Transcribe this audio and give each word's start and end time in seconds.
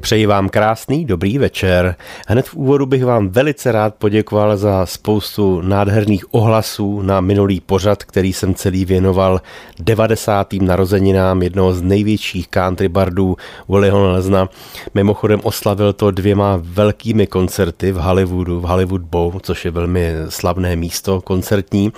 Přeji 0.00 0.26
vám 0.26 0.48
krásný 0.48 1.04
dobrý 1.04 1.38
večer. 1.38 1.94
Hned 2.28 2.48
v 2.48 2.54
úvodu 2.54 2.86
bych 2.86 3.04
vám 3.04 3.28
velice 3.28 3.72
rád 3.72 3.94
poděkoval 3.94 4.56
za 4.56 4.86
spoustu 4.86 5.60
nádherných 5.60 6.34
ohlasů 6.34 7.02
na 7.02 7.20
minulý 7.20 7.60
pořad, 7.60 8.04
který 8.04 8.32
jsem 8.32 8.54
celý 8.54 8.84
věnoval 8.84 9.40
90. 9.78 10.52
narozeninám 10.52 11.42
jednoho 11.42 11.72
z 11.72 11.82
největších 11.82 12.48
country 12.48 12.88
bardů 12.88 13.36
Willyho 13.68 14.12
Nelsona. 14.12 14.48
Mimochodem 14.94 15.40
oslavil 15.42 15.92
to 15.92 16.10
dvěma 16.10 16.58
velkými 16.62 17.26
koncerty 17.26 17.92
v 17.92 17.96
Hollywoodu, 17.96 18.60
v 18.60 18.64
Hollywood 18.64 19.02
Bowl, 19.02 19.40
což 19.42 19.64
je 19.64 19.70
velmi 19.70 20.12
slavné 20.28 20.76
místo 20.76 21.20
koncertní. 21.20 21.92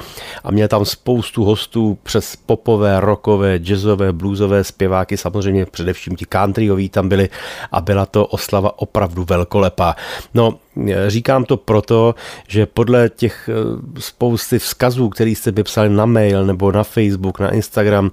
A 0.44 0.50
měl 0.50 0.68
tam 0.68 0.84
spoustu 0.84 1.44
hostů 1.44 1.98
přes 2.02 2.36
popové, 2.36 3.00
rockové, 3.00 3.58
jazzové, 3.58 4.12
bluesové 4.12 4.64
zpěváky, 4.64 5.16
samozřejmě 5.16 5.66
především 5.66 6.16
ti 6.16 6.26
countryoví 6.32 6.88
tam 6.88 7.08
byli 7.08 7.28
a 7.72 7.80
byla 7.90 8.06
to 8.06 8.26
oslava 8.26 8.78
opravdu 8.78 9.24
velkolepá. 9.24 9.96
No, 10.34 10.58
Říkám 11.06 11.44
to 11.44 11.56
proto, 11.56 12.14
že 12.48 12.66
podle 12.66 13.08
těch 13.08 13.48
eh, 13.48 14.00
spousty 14.00 14.58
vzkazů, 14.58 15.08
který 15.08 15.34
jste 15.34 15.50
vypsali 15.50 15.88
na 15.88 16.06
mail 16.06 16.46
nebo 16.46 16.72
na 16.72 16.84
Facebook, 16.84 17.40
na 17.40 17.50
Instagram, 17.50 18.10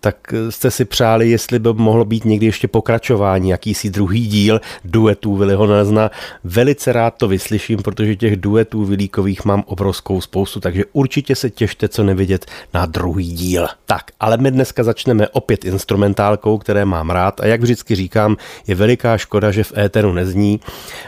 tak 0.00 0.16
eh, 0.32 0.52
jste 0.52 0.70
si 0.70 0.84
přáli, 0.84 1.30
jestli 1.30 1.58
by 1.58 1.68
mohlo 1.72 2.04
být 2.04 2.24
někdy 2.24 2.46
ještě 2.46 2.68
pokračování, 2.68 3.50
jakýsi 3.50 3.90
druhý 3.90 4.26
díl 4.26 4.60
duetů 4.84 5.36
Viliho 5.36 5.66
Nelzna. 5.66 6.10
Velice 6.44 6.92
rád 6.92 7.14
to 7.16 7.28
vyslyším, 7.28 7.78
protože 7.78 8.16
těch 8.16 8.36
duetů 8.36 8.84
Vilíkových 8.84 9.44
mám 9.44 9.64
obrovskou 9.66 10.20
spoustu, 10.20 10.60
takže 10.60 10.84
určitě 10.92 11.36
se 11.36 11.50
těšte, 11.50 11.88
co 11.88 12.02
nevidět 12.02 12.46
na 12.74 12.86
druhý 12.86 13.32
díl. 13.32 13.68
Tak, 13.86 14.02
ale 14.20 14.36
my 14.36 14.50
dneska 14.50 14.84
začneme 14.84 15.28
opět 15.28 15.64
instrumentálkou, 15.64 16.58
které 16.58 16.84
mám 16.84 17.10
rád 17.10 17.40
a 17.40 17.46
jak 17.46 17.60
vždycky 17.60 17.94
říkám, 17.94 18.36
je 18.66 18.74
veliká 18.74 19.18
škoda, 19.18 19.50
že 19.50 19.64
v 19.64 19.78
éteru 19.78 20.12
nezní 20.12 20.60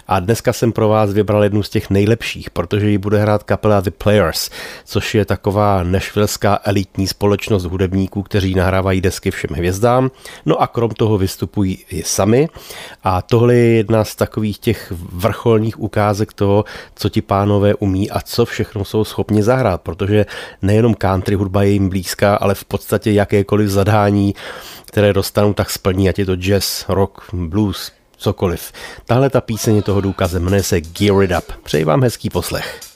a 0.09 0.20
dneska 0.20 0.53
jsem 0.53 0.72
pro 0.72 0.91
vás 0.92 1.12
vybral 1.12 1.42
jednu 1.44 1.62
z 1.62 1.70
těch 1.70 1.90
nejlepších, 1.90 2.50
protože 2.50 2.90
ji 2.90 2.98
bude 2.98 3.18
hrát 3.18 3.42
kapela 3.42 3.80
The 3.80 3.90
Players, 3.90 4.50
což 4.84 5.14
je 5.14 5.24
taková 5.24 5.82
nešvilská 5.82 6.58
elitní 6.64 7.06
společnost 7.06 7.64
hudebníků, 7.64 8.22
kteří 8.22 8.54
nahrávají 8.54 9.00
desky 9.00 9.30
všem 9.30 9.50
hvězdám. 9.56 10.10
No 10.46 10.62
a 10.62 10.66
krom 10.66 10.90
toho 10.90 11.18
vystupují 11.18 11.78
i 11.90 12.02
sami. 12.02 12.48
A 13.04 13.22
tohle 13.22 13.54
je 13.54 13.76
jedna 13.76 14.04
z 14.04 14.14
takových 14.14 14.58
těch 14.58 14.92
vrcholních 15.12 15.80
ukázek 15.80 16.32
toho, 16.32 16.64
co 16.94 17.08
ti 17.08 17.22
pánové 17.22 17.74
umí 17.74 18.10
a 18.10 18.20
co 18.20 18.44
všechno 18.44 18.84
jsou 18.84 19.04
schopni 19.04 19.42
zahrát, 19.42 19.80
protože 19.80 20.26
nejenom 20.62 20.94
country 20.94 21.34
hudba 21.34 21.62
je 21.62 21.70
jim 21.70 21.88
blízká, 21.88 22.34
ale 22.36 22.54
v 22.54 22.64
podstatě 22.64 23.12
jakékoliv 23.12 23.68
zadání, 23.68 24.34
které 24.84 25.12
dostanou, 25.12 25.54
tak 25.54 25.70
splní, 25.70 26.08
ať 26.08 26.18
je 26.18 26.26
to 26.26 26.36
jazz, 26.36 26.84
rock, 26.88 27.24
blues, 27.32 27.92
cokoliv. 28.23 28.73
Tahle 29.06 29.31
ta 29.31 29.41
píseň 29.41 29.77
je 29.77 29.83
toho 29.83 30.01
důkazem, 30.01 30.42
jmenuje 30.42 30.62
se 30.62 30.81
Gear 30.81 31.23
It 31.23 31.33
Up. 31.39 31.53
Přeji 31.62 31.84
vám 31.84 32.03
hezký 32.03 32.31
poslech. 32.31 32.91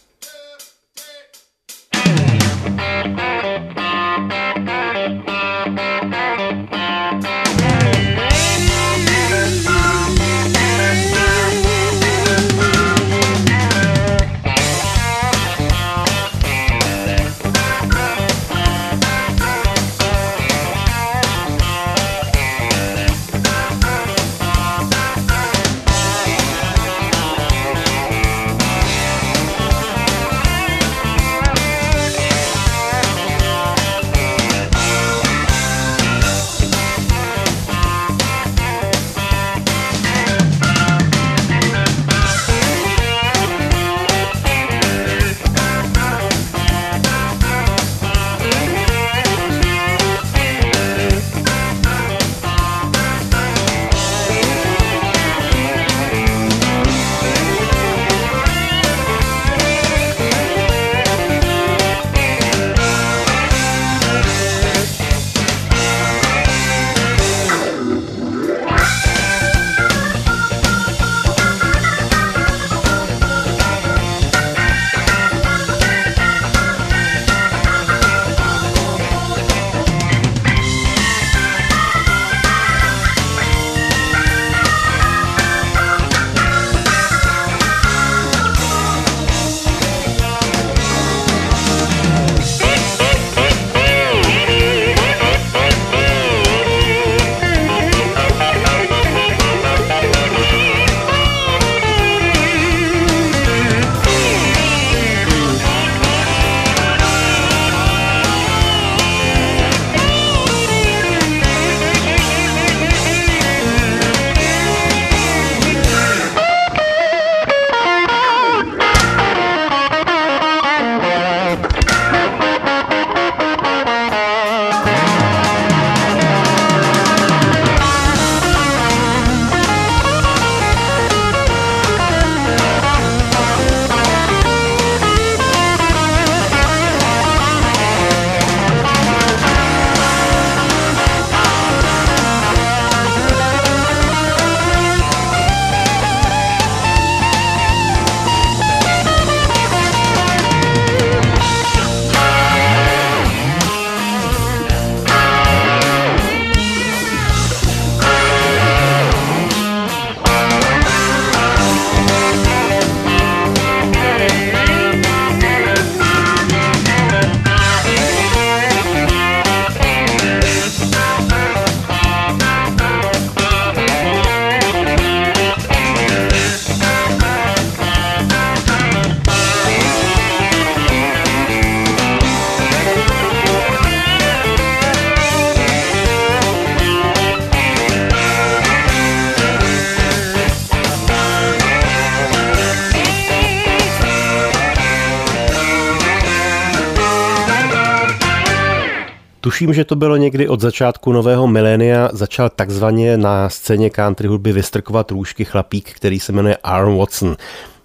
Tuším, 199.57 199.75
že 199.75 199.85
to 199.85 199.97
bylo 199.97 200.17
někdy 200.17 200.49
od 200.49 200.61
začátku 200.61 201.13
nového 201.13 201.47
milénia, 201.47 202.11
začal 202.13 202.51
takzvaně 202.51 203.17
na 203.17 203.49
scéně 203.49 203.91
country 203.91 204.29
hudby 204.29 204.53
vystrkovat 204.53 205.11
růžky 205.11 205.45
chlapík, 205.45 205.93
který 205.93 206.21
se 206.21 206.33
jmenuje 206.33 206.57
Aaron 206.57 206.99
Watson. 206.99 207.37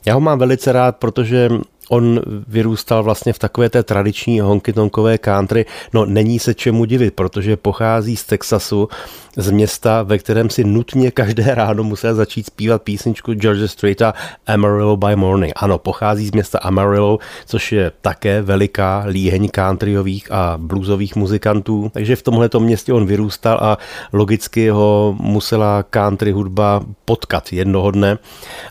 Já 0.06 0.13
ho 0.13 0.19
mám 0.19 0.39
velice 0.39 0.71
rád, 0.71 0.97
protože 0.97 1.50
on 1.91 2.21
vyrůstal 2.47 3.03
vlastně 3.03 3.33
v 3.33 3.39
takové 3.39 3.69
té 3.69 3.83
tradiční 3.83 4.41
honky-tonkové 4.41 5.17
country. 5.17 5.65
No 5.93 6.05
není 6.05 6.39
se 6.39 6.53
čemu 6.53 6.85
divit, 6.85 7.13
protože 7.13 7.57
pochází 7.57 8.15
z 8.15 8.23
Texasu, 8.23 8.89
z 9.38 9.51
města, 9.51 10.03
ve 10.03 10.17
kterém 10.17 10.49
si 10.49 10.63
nutně 10.63 11.11
každé 11.11 11.55
ráno 11.55 11.83
musel 11.83 12.15
začít 12.15 12.45
zpívat 12.45 12.81
písničku 12.81 13.33
George 13.33 13.71
Straita 13.71 14.13
Amarillo 14.47 14.97
by 14.97 15.15
Morning. 15.15 15.53
Ano, 15.55 15.77
pochází 15.77 16.27
z 16.27 16.31
města 16.31 16.59
Amarillo, 16.59 17.19
což 17.45 17.71
je 17.71 17.91
také 18.01 18.41
veliká 18.41 19.03
líheň 19.07 19.49
countryových 19.49 20.31
a 20.31 20.53
bluesových 20.57 21.15
muzikantů. 21.15 21.91
Takže 21.93 22.15
v 22.15 22.21
tomhle 22.23 22.49
městě 22.59 22.93
on 22.93 23.05
vyrůstal 23.05 23.57
a 23.61 23.77
logicky 24.13 24.69
ho 24.69 25.15
musela 25.19 25.83
country 25.83 26.31
hudba 26.31 26.83
potkat 27.05 27.53
jednoho 27.53 27.91
dne. 27.91 28.17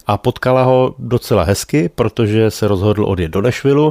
A 0.07 0.19
potkala 0.19 0.63
ho 0.63 0.95
docela 0.99 1.43
hezky, 1.43 1.91
protože 1.95 2.51
se 2.51 2.69
rozhodl 2.69 3.10
odjet 3.11 3.29
do 3.29 3.43
Nashville, 3.43 3.91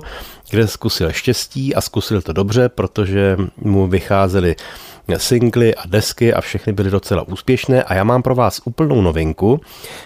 kde 0.50 0.68
zkusil 0.68 1.12
štěstí 1.12 1.76
a 1.76 1.82
zkusil 1.82 2.22
to 2.22 2.34
dobře, 2.34 2.70
protože 2.70 3.38
mu 3.58 3.88
vycházely 3.88 4.56
singly 5.18 5.76
a 5.76 5.82
desky 5.86 6.34
a 6.34 6.42
všechny 6.42 6.74
byly 6.74 6.92
docela 6.92 7.28
úspěšné 7.28 7.84
a 7.84 7.94
já 7.94 8.04
mám 8.04 8.22
pro 8.22 8.36
vás 8.36 8.62
úplnou 8.66 9.02
novinku, 9.02 9.62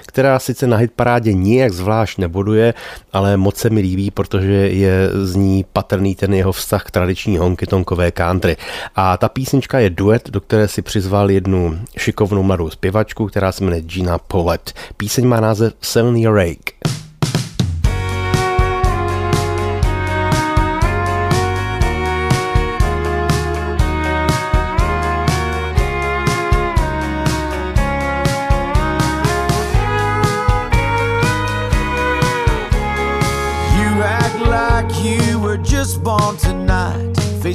která 0.06 0.40
sice 0.40 0.68
na 0.68 0.78
hitparádě 0.78 1.34
nijak 1.34 1.74
zvlášť 1.74 2.18
neboduje, 2.18 2.74
ale 3.14 3.38
moc 3.38 3.58
se 3.58 3.70
mi 3.70 3.82
líbí, 3.82 4.12
protože 4.12 4.54
je 4.54 5.10
z 5.14 5.36
ní 5.36 5.66
patrný 5.74 6.16
ten 6.16 6.34
jeho 6.34 6.52
vztah 6.52 6.84
k 6.84 6.92
tradiční 6.92 7.40
honky-tonkové 7.40 8.12
country. 8.12 8.58
A 8.96 9.18
ta 9.18 9.30
písnička 9.30 9.80
je 9.80 9.90
duet, 9.90 10.30
do 10.30 10.42
které 10.42 10.68
si 10.68 10.82
přizval 10.82 11.32
jednu 11.32 11.80
šikovnou 11.98 12.44
mladou 12.44 12.70
zpěvačku, 12.70 13.28
která 13.28 13.52
se 13.52 13.64
jmenuje 13.64 13.82
Gina 13.82 14.18
Polet. 14.18 14.74
Píseň 14.98 15.28
má 15.28 15.40
název 15.40 15.74
Seven 15.82 16.16
Year 16.16 16.36
Rake. 16.36 17.03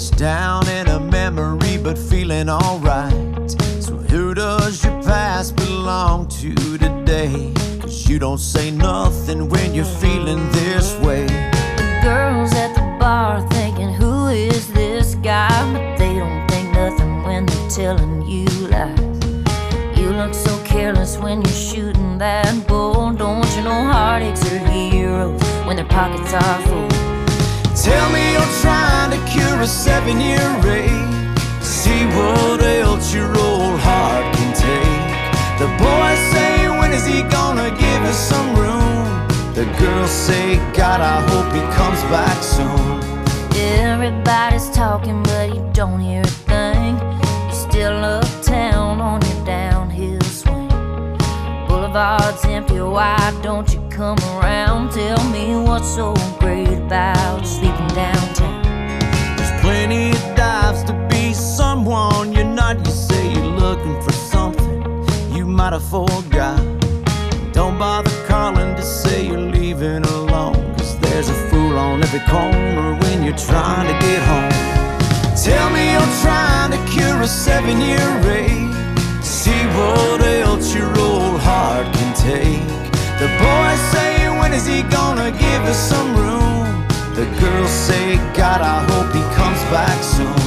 Down 0.07 0.69
in 0.69 0.87
a 0.87 1.01
memory, 1.01 1.77
but 1.77 1.99
feeling 1.99 2.49
alright. 2.49 3.51
So, 3.81 3.97
who 3.97 4.33
does 4.33 4.85
your 4.85 5.03
past 5.03 5.57
belong 5.57 6.29
to 6.39 6.55
today? 6.55 7.53
Cause 7.81 8.09
you 8.09 8.21
don't 8.21 8.39
say 8.39 8.71
nothing 8.71 9.49
when 9.49 9.75
you're 9.75 9.85
feeling 9.85 10.39
this 10.53 10.95
way. 11.01 11.27
The 11.27 12.01
girls 12.05 12.53
at 12.53 12.75
the 12.77 12.97
bar 13.01 13.41
thinking, 13.51 13.93
Who 13.93 14.29
is 14.29 14.73
this 14.73 15.17
guy? 15.17 15.51
But 15.73 15.97
they 15.97 16.15
don't 16.15 16.47
think 16.49 16.73
nothing 16.75 17.25
when 17.25 17.47
they're 17.47 17.71
telling 17.71 18.23
you 18.23 18.47
lies. 18.69 19.01
You 19.99 20.11
look 20.13 20.33
so 20.33 20.57
careless 20.65 21.19
when 21.19 21.43
you're 21.43 21.53
shooting 21.53 22.19
that 22.19 22.69
bull. 22.69 23.13
Don't 23.15 23.49
you 23.57 23.63
know 23.65 23.83
heartaches 23.93 24.53
are 24.53 24.69
heroes 24.71 25.43
when 25.67 25.75
their 25.75 25.87
pockets 25.87 26.33
are 26.35 26.63
full? 26.69 26.89
Tell 27.75 28.11
me 28.13 28.33
you're 28.33 28.55
trying 28.61 29.11
to 29.13 29.28
cure 29.59 29.65
a 29.65 29.67
seven 29.67 30.21
year 30.21 30.49
ache. 30.67 31.39
See 31.61 32.05
what 32.17 32.63
else 32.63 33.13
your 33.15 33.29
old 33.29 33.81
heart 33.81 34.35
can 34.37 34.53
take. 34.55 35.09
The 35.59 35.69
boys 35.83 36.21
say, 36.33 36.69
When 36.79 36.93
is 36.93 37.05
he 37.07 37.23
gonna 37.23 37.71
give 37.71 38.03
us 38.03 38.17
some 38.17 38.55
room? 38.55 39.05
The 39.55 39.65
girls 39.79 40.11
say, 40.11 40.57
God, 40.75 41.01
I 41.01 41.21
hope 41.31 41.53
he 41.53 41.63
comes 41.79 42.03
back 42.15 42.43
soon. 42.43 43.01
Everybody's 43.57 44.71
talking, 44.71 45.23
but 45.25 45.55
you 45.55 45.69
don't 45.73 46.01
hear 46.01 46.23
a 46.23 46.35
thing. 46.51 46.97
You're 47.47 47.71
still 47.71 48.05
uptown 48.05 49.01
on 49.01 49.21
your 49.23 49.45
downhill 49.45 50.21
swing. 50.21 50.69
Boulevard's 51.67 52.45
empty, 52.45 52.81
why 52.81 53.19
don't 53.43 53.69
you 53.75 53.81
come 53.91 54.19
around? 54.37 54.93
Tell 54.93 55.23
me 55.31 55.57
what's 55.57 55.93
so 55.95 56.15
great 56.39 56.69
about 56.69 57.45
sleeping 57.45 57.89
downtown. 57.89 58.58
Plenty 59.69 60.13
of 60.13 60.35
dives 60.35 60.83
to 60.85 60.95
be 61.11 61.35
someone 61.35 62.33
you're 62.33 62.43
not. 62.43 62.79
You 62.87 62.91
say 62.91 63.35
you're 63.35 63.55
looking 63.67 64.01
for 64.01 64.13
something 64.13 64.79
you 65.37 65.45
might 65.45 65.75
have 65.75 65.85
forgot. 65.85 66.59
Don't 67.53 67.79
bother 67.79 68.11
calling 68.27 68.75
to 68.77 68.83
say 68.83 69.27
you're 69.27 69.51
leaving 69.57 70.05
alone. 70.07 70.55
Cause 70.79 70.99
there's 71.01 71.29
a 71.29 71.35
fool 71.51 71.79
on 71.79 72.03
every 72.03 72.21
corner 72.21 72.97
when 73.03 73.23
you're 73.23 73.37
trying 73.37 73.87
to 73.93 73.97
get 74.07 74.23
home. 74.33 74.57
Tell 75.37 75.69
me 75.69 75.93
you're 75.93 76.15
trying 76.25 76.71
to 76.71 76.81
cure 76.91 77.21
a 77.21 77.29
seven 77.29 77.79
year 77.79 78.09
rage. 78.25 78.73
See 79.23 79.63
what 79.77 80.23
else 80.23 80.75
your 80.75 80.89
old 80.99 81.41
heart 81.41 81.85
can 81.95 82.15
take. 82.17 82.67
The 83.21 83.29
boys 83.37 83.81
say, 83.93 84.31
when 84.41 84.55
is 84.55 84.65
he 84.65 84.81
gonna 84.85 85.31
give 85.31 85.63
us 85.65 85.79
some 85.91 86.17
room? 86.17 86.39
The 87.19 87.25
girls 87.41 87.71
say, 87.73 88.15
God, 88.37 88.61
I 88.61 88.79
hope 88.91 89.13
he 89.13 89.23
comes 89.35 89.61
back 89.75 90.05
soon. 90.05 90.39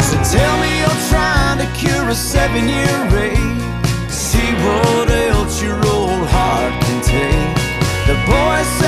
So 0.00 0.16
tell 0.32 0.56
me 0.62 0.78
you're 0.80 1.02
trying 1.10 1.58
to 1.58 1.68
cure 1.78 2.08
a 2.08 2.14
seven 2.14 2.70
year 2.70 2.96
rage. 3.12 3.36
See 4.08 4.54
what 4.64 5.10
else 5.10 5.62
your 5.62 5.76
old 5.76 6.26
heart 6.26 6.72
can 6.84 7.02
take. 7.02 7.52
The 8.06 8.16
boys 8.26 8.81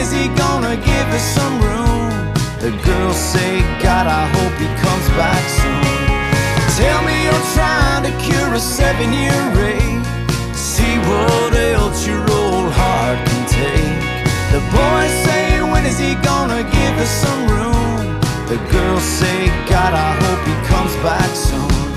is 0.00 0.10
he 0.10 0.28
gonna 0.28 0.76
give 0.76 1.08
us 1.12 1.26
some 1.36 1.56
room? 1.60 2.08
The 2.64 2.72
girls 2.88 3.16
say, 3.16 3.60
God, 3.84 4.06
I 4.06 4.24
hope 4.36 4.54
he 4.56 4.68
comes 4.84 5.06
back 5.20 5.42
soon. 5.60 5.84
Tell 6.80 7.00
me 7.04 7.14
you're 7.26 7.46
trying 7.52 8.02
to 8.08 8.12
cure 8.24 8.54
a 8.54 8.60
seven 8.60 9.12
year 9.12 9.40
rage. 9.60 10.06
See 10.56 10.96
what 11.08 11.52
else 11.76 12.06
your 12.06 12.22
old 12.40 12.72
heart 12.72 13.18
can 13.28 13.44
take. 13.60 14.00
The 14.54 14.62
boys 14.72 15.14
say, 15.26 15.60
when 15.70 15.84
is 15.84 15.98
he 15.98 16.14
gonna 16.30 16.62
give 16.64 16.94
us 17.04 17.12
some 17.24 17.42
room? 17.54 18.20
The 18.48 18.58
girls 18.72 19.04
say, 19.20 19.48
God, 19.68 19.92
I 19.92 20.10
hope 20.22 20.42
he 20.48 20.56
comes 20.72 20.94
back 21.04 21.30
soon. 21.36 21.89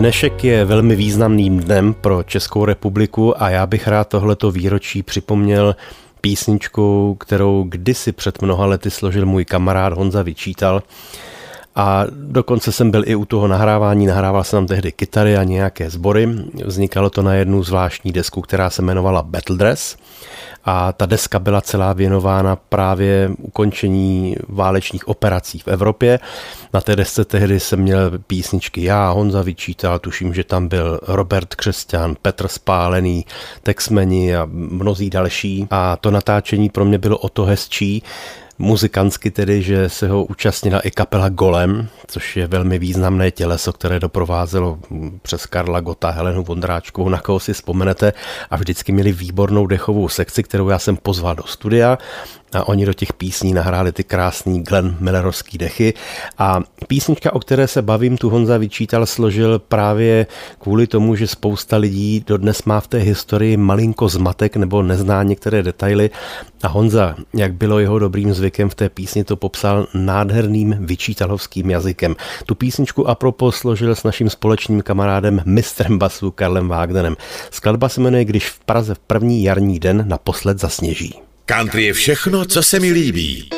Dnešek 0.00 0.44
je 0.44 0.64
velmi 0.64 0.96
významným 0.96 1.60
dnem 1.60 1.94
pro 1.94 2.22
Českou 2.22 2.64
republiku 2.64 3.42
a 3.42 3.50
já 3.50 3.66
bych 3.66 3.88
rád 3.88 4.08
tohleto 4.08 4.50
výročí 4.50 5.02
připomněl 5.02 5.76
písničkou, 6.20 7.16
kterou 7.20 7.64
kdysi 7.68 8.12
před 8.12 8.42
mnoha 8.42 8.66
lety 8.66 8.90
složil 8.90 9.26
můj 9.26 9.44
kamarád 9.44 9.92
Honza 9.92 10.22
Vyčítal. 10.22 10.82
A 11.76 12.04
dokonce 12.10 12.72
jsem 12.72 12.90
byl 12.90 13.02
i 13.06 13.14
u 13.14 13.24
toho 13.24 13.48
nahrávání, 13.48 14.06
nahrával 14.06 14.44
jsem 14.44 14.56
tam 14.56 14.66
tehdy 14.66 14.92
kytary 14.92 15.36
a 15.36 15.44
nějaké 15.44 15.90
sbory. 15.90 16.28
Vznikalo 16.64 17.10
to 17.10 17.22
na 17.22 17.34
jednu 17.34 17.62
zvláštní 17.62 18.12
desku, 18.12 18.40
která 18.40 18.70
se 18.70 18.82
jmenovala 18.82 19.22
Battle 19.22 19.56
Dress. 19.56 19.96
A 20.64 20.92
ta 20.92 21.06
deska 21.06 21.38
byla 21.38 21.60
celá 21.60 21.92
věnována 21.92 22.56
právě 22.56 23.30
ukončení 23.38 24.36
válečných 24.48 25.08
operací 25.08 25.58
v 25.58 25.68
Evropě. 25.68 26.18
Na 26.72 26.80
té 26.80 26.96
desce 26.96 27.24
tehdy 27.24 27.60
jsem 27.60 27.80
měl 27.80 28.18
písničky 28.18 28.84
já, 28.84 29.10
Honza 29.10 29.42
Vyčítal, 29.42 29.98
tuším, 29.98 30.34
že 30.34 30.44
tam 30.44 30.68
byl 30.68 31.00
Robert 31.02 31.54
Křesťan, 31.54 32.16
Petr 32.22 32.48
Spálený, 32.48 33.24
Texmeni 33.62 34.36
a 34.36 34.48
mnozí 34.50 35.10
další. 35.10 35.66
A 35.70 35.96
to 35.96 36.10
natáčení 36.10 36.68
pro 36.68 36.84
mě 36.84 36.98
bylo 36.98 37.18
o 37.18 37.28
to 37.28 37.44
hezčí, 37.44 38.02
muzikantsky 38.60 39.30
tedy, 39.30 39.62
že 39.62 39.88
se 39.88 40.08
ho 40.08 40.24
účastnila 40.24 40.80
i 40.80 40.90
kapela 40.90 41.28
Golem, 41.28 41.88
což 42.06 42.36
je 42.36 42.46
velmi 42.46 42.78
významné 42.78 43.30
těleso, 43.30 43.72
které 43.72 44.00
doprovázelo 44.00 44.78
přes 45.22 45.46
Karla 45.46 45.80
Gota, 45.80 46.10
Helenu 46.10 46.44
Vondráčkovou, 46.44 47.08
na 47.08 47.20
koho 47.20 47.40
si 47.40 47.52
vzpomenete 47.52 48.12
a 48.50 48.56
vždycky 48.56 48.92
měli 48.92 49.12
výbornou 49.12 49.66
dechovou 49.66 50.08
sekci, 50.08 50.42
kterou 50.42 50.68
já 50.68 50.78
jsem 50.78 50.96
pozval 50.96 51.34
do 51.34 51.42
studia 51.42 51.98
a 52.52 52.68
oni 52.68 52.86
do 52.86 52.92
těch 52.92 53.12
písní 53.12 53.54
nahráli 53.54 53.92
ty 53.92 54.04
krásný 54.04 54.62
Glenn 54.62 54.96
Millerovský 55.00 55.58
dechy 55.58 55.94
a 56.38 56.60
písnička, 56.86 57.34
o 57.34 57.38
které 57.40 57.68
se 57.68 57.82
bavím, 57.82 58.16
tu 58.16 58.30
Honza 58.30 58.58
vyčítal, 58.58 59.06
složil 59.06 59.58
právě 59.58 60.26
kvůli 60.58 60.86
tomu, 60.86 61.14
že 61.14 61.26
spousta 61.26 61.76
lidí 61.76 62.24
dodnes 62.26 62.62
má 62.62 62.80
v 62.80 62.88
té 62.88 62.98
historii 62.98 63.56
malinko 63.56 64.08
zmatek 64.08 64.56
nebo 64.56 64.82
nezná 64.82 65.22
některé 65.22 65.62
detaily 65.62 66.10
a 66.62 66.68
Honza, 66.68 67.16
jak 67.34 67.54
bylo 67.54 67.78
jeho 67.78 67.98
dobrým 67.98 68.34
zvykem 68.34 68.68
v 68.68 68.74
té 68.74 68.88
písni, 68.88 69.24
to 69.24 69.36
popsal 69.36 69.86
nádherným 69.94 70.76
vyčítalovským 70.80 71.70
jazykem. 71.70 72.16
Tu 72.46 72.54
písničku 72.54 73.08
apropo 73.08 73.52
složil 73.52 73.94
s 73.94 74.04
naším 74.04 74.30
společným 74.30 74.82
kamarádem 74.82 75.42
mistrem 75.44 75.98
basu 75.98 76.30
Karlem 76.30 76.68
Wagnerem. 76.68 77.16
Skladba 77.50 77.88
se 77.88 78.00
jmenuje 78.00 78.24
Když 78.24 78.48
v 78.48 78.58
Praze 78.58 78.94
v 78.94 78.98
první 78.98 79.42
jarní 79.42 79.78
den 79.78 80.04
naposled 80.08 80.58
zasněží. 80.58 81.29
Country 81.50 81.84
je 81.84 81.92
všechno, 81.92 82.44
co 82.44 82.62
se 82.62 82.80
mi 82.80 82.92
líbí. 82.92 83.48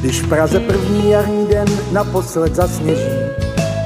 Když 0.00 0.20
v 0.20 0.28
Praze 0.28 0.60
první 0.60 1.10
jarní 1.10 1.46
den 1.46 1.68
naposled 1.92 2.54
zasněží 2.54 3.16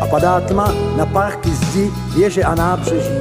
a 0.02 0.06
padá 0.06 0.40
tma 0.40 0.74
na 0.96 1.06
parky 1.06 1.50
zdi, 1.50 1.90
věže 2.14 2.42
a 2.42 2.54
nábřeží, 2.54 3.18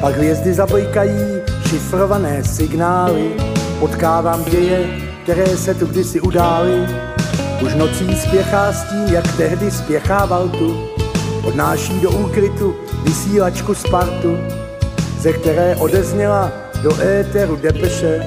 pak 0.00 0.16
hvězdy 0.16 0.54
zabojkají 0.54 1.42
šifrované 1.68 2.44
signály, 2.44 3.36
potkávám 3.80 4.44
děje, 4.44 5.00
které 5.22 5.56
se 5.56 5.74
tu 5.74 5.86
kdysi 5.86 6.20
udály. 6.20 6.86
Už 7.62 7.74
nocí 7.74 8.16
spěchá 8.16 8.72
s 8.72 8.88
tím, 8.88 9.14
jak 9.14 9.36
tehdy 9.36 9.70
spěchával 9.70 10.48
tu, 10.48 10.91
odnáší 11.44 12.00
do 12.00 12.10
úkrytu 12.10 12.74
vysílačku 13.04 13.74
Spartu, 13.74 14.38
ze 15.18 15.32
které 15.32 15.76
odezněla 15.76 16.52
do 16.82 17.00
éteru 17.00 17.56
depeše 17.56 18.26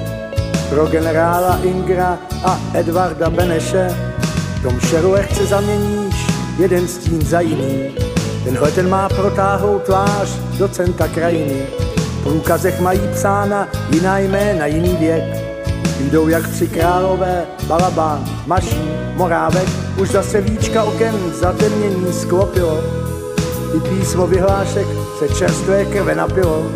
pro 0.68 0.86
generála 0.86 1.58
Ingra 1.62 2.18
a 2.44 2.60
Edvarda 2.74 3.30
Beneše. 3.30 3.88
V 4.58 4.62
tom 4.62 4.80
šeru 4.80 5.10
lehce 5.10 5.46
zaměníš 5.46 6.26
jeden 6.58 6.88
stín 6.88 7.26
za 7.26 7.40
jiný. 7.40 7.94
Tenhle 8.44 8.70
ten 8.70 8.88
má 8.88 9.08
protáhlou 9.08 9.78
tvář 9.78 10.28
docenta 10.58 11.08
krajiny. 11.08 11.66
V 11.96 12.22
průkazech 12.22 12.80
mají 12.80 13.00
psána 13.14 13.68
jiná 13.90 14.18
jména, 14.18 14.66
jiný 14.66 14.96
věk. 14.96 15.24
Jdou 16.00 16.28
jak 16.28 16.48
tři 16.48 16.68
králové, 16.68 17.46
balabán, 17.66 18.24
maší, 18.46 18.90
morávek, 19.14 19.68
už 20.00 20.10
zase 20.10 20.40
víčka 20.40 20.84
oken 20.84 21.14
zatemnění 21.34 22.12
sklopilo 22.12 23.05
i 23.74 23.80
písmo 23.80 24.26
vyhlášek 24.26 24.86
se 25.18 25.28
čerstvé 25.28 25.84
krve 25.84 26.14
napilo. 26.14 26.66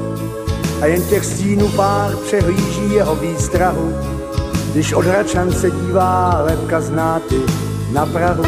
A 0.80 0.86
jen 0.86 1.02
těch 1.02 1.24
stínů 1.24 1.68
pár 1.68 2.16
přehlíží 2.16 2.92
jeho 2.92 3.16
výstrahu, 3.16 3.94
když 4.72 4.92
od 4.92 5.04
Hračan 5.04 5.52
se 5.52 5.70
dívá 5.70 6.42
lepka 6.42 6.80
znáty 6.80 7.40
na 7.92 8.06
Prahu. 8.06 8.44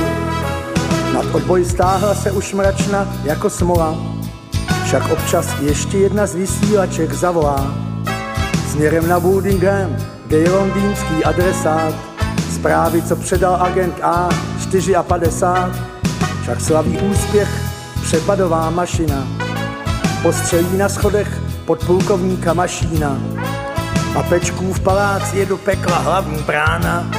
Nad 1.15 1.35
odboj 1.35 1.65
stáhla 1.65 2.15
se 2.15 2.31
už 2.31 2.55
mračna 2.55 3.09
jako 3.25 3.51
smola, 3.51 3.95
však 4.85 5.11
občas 5.13 5.47
ještě 5.61 5.99
jedna 5.99 6.27
z 6.27 6.35
vysílaček 6.35 7.13
zavolá. 7.13 7.75
Směrem 8.71 9.09
na 9.09 9.19
Woodingham, 9.19 9.97
kde 10.27 10.37
je 10.37 10.51
londýnský 10.51 11.25
adresát, 11.25 11.95
zprávy, 12.55 13.03
co 13.03 13.17
předal 13.17 13.57
agent 13.57 13.95
A 14.03 14.29
54, 15.03 15.83
však 16.43 16.61
slaví 16.61 16.99
úspěch 16.99 17.72
přepadová 18.12 18.71
mašina. 18.71 19.26
Postřelí 20.23 20.76
na 20.76 20.88
schodech 20.88 21.40
podplukovníka 21.64 22.54
Mašína. 22.54 23.16
A 24.19 24.23
pečků 24.23 24.73
v 24.73 24.81
palác 24.81 25.33
je 25.35 25.47
do 25.47 25.57
pekla 25.57 25.99
hlavní 25.99 26.42
brána. 26.42 27.11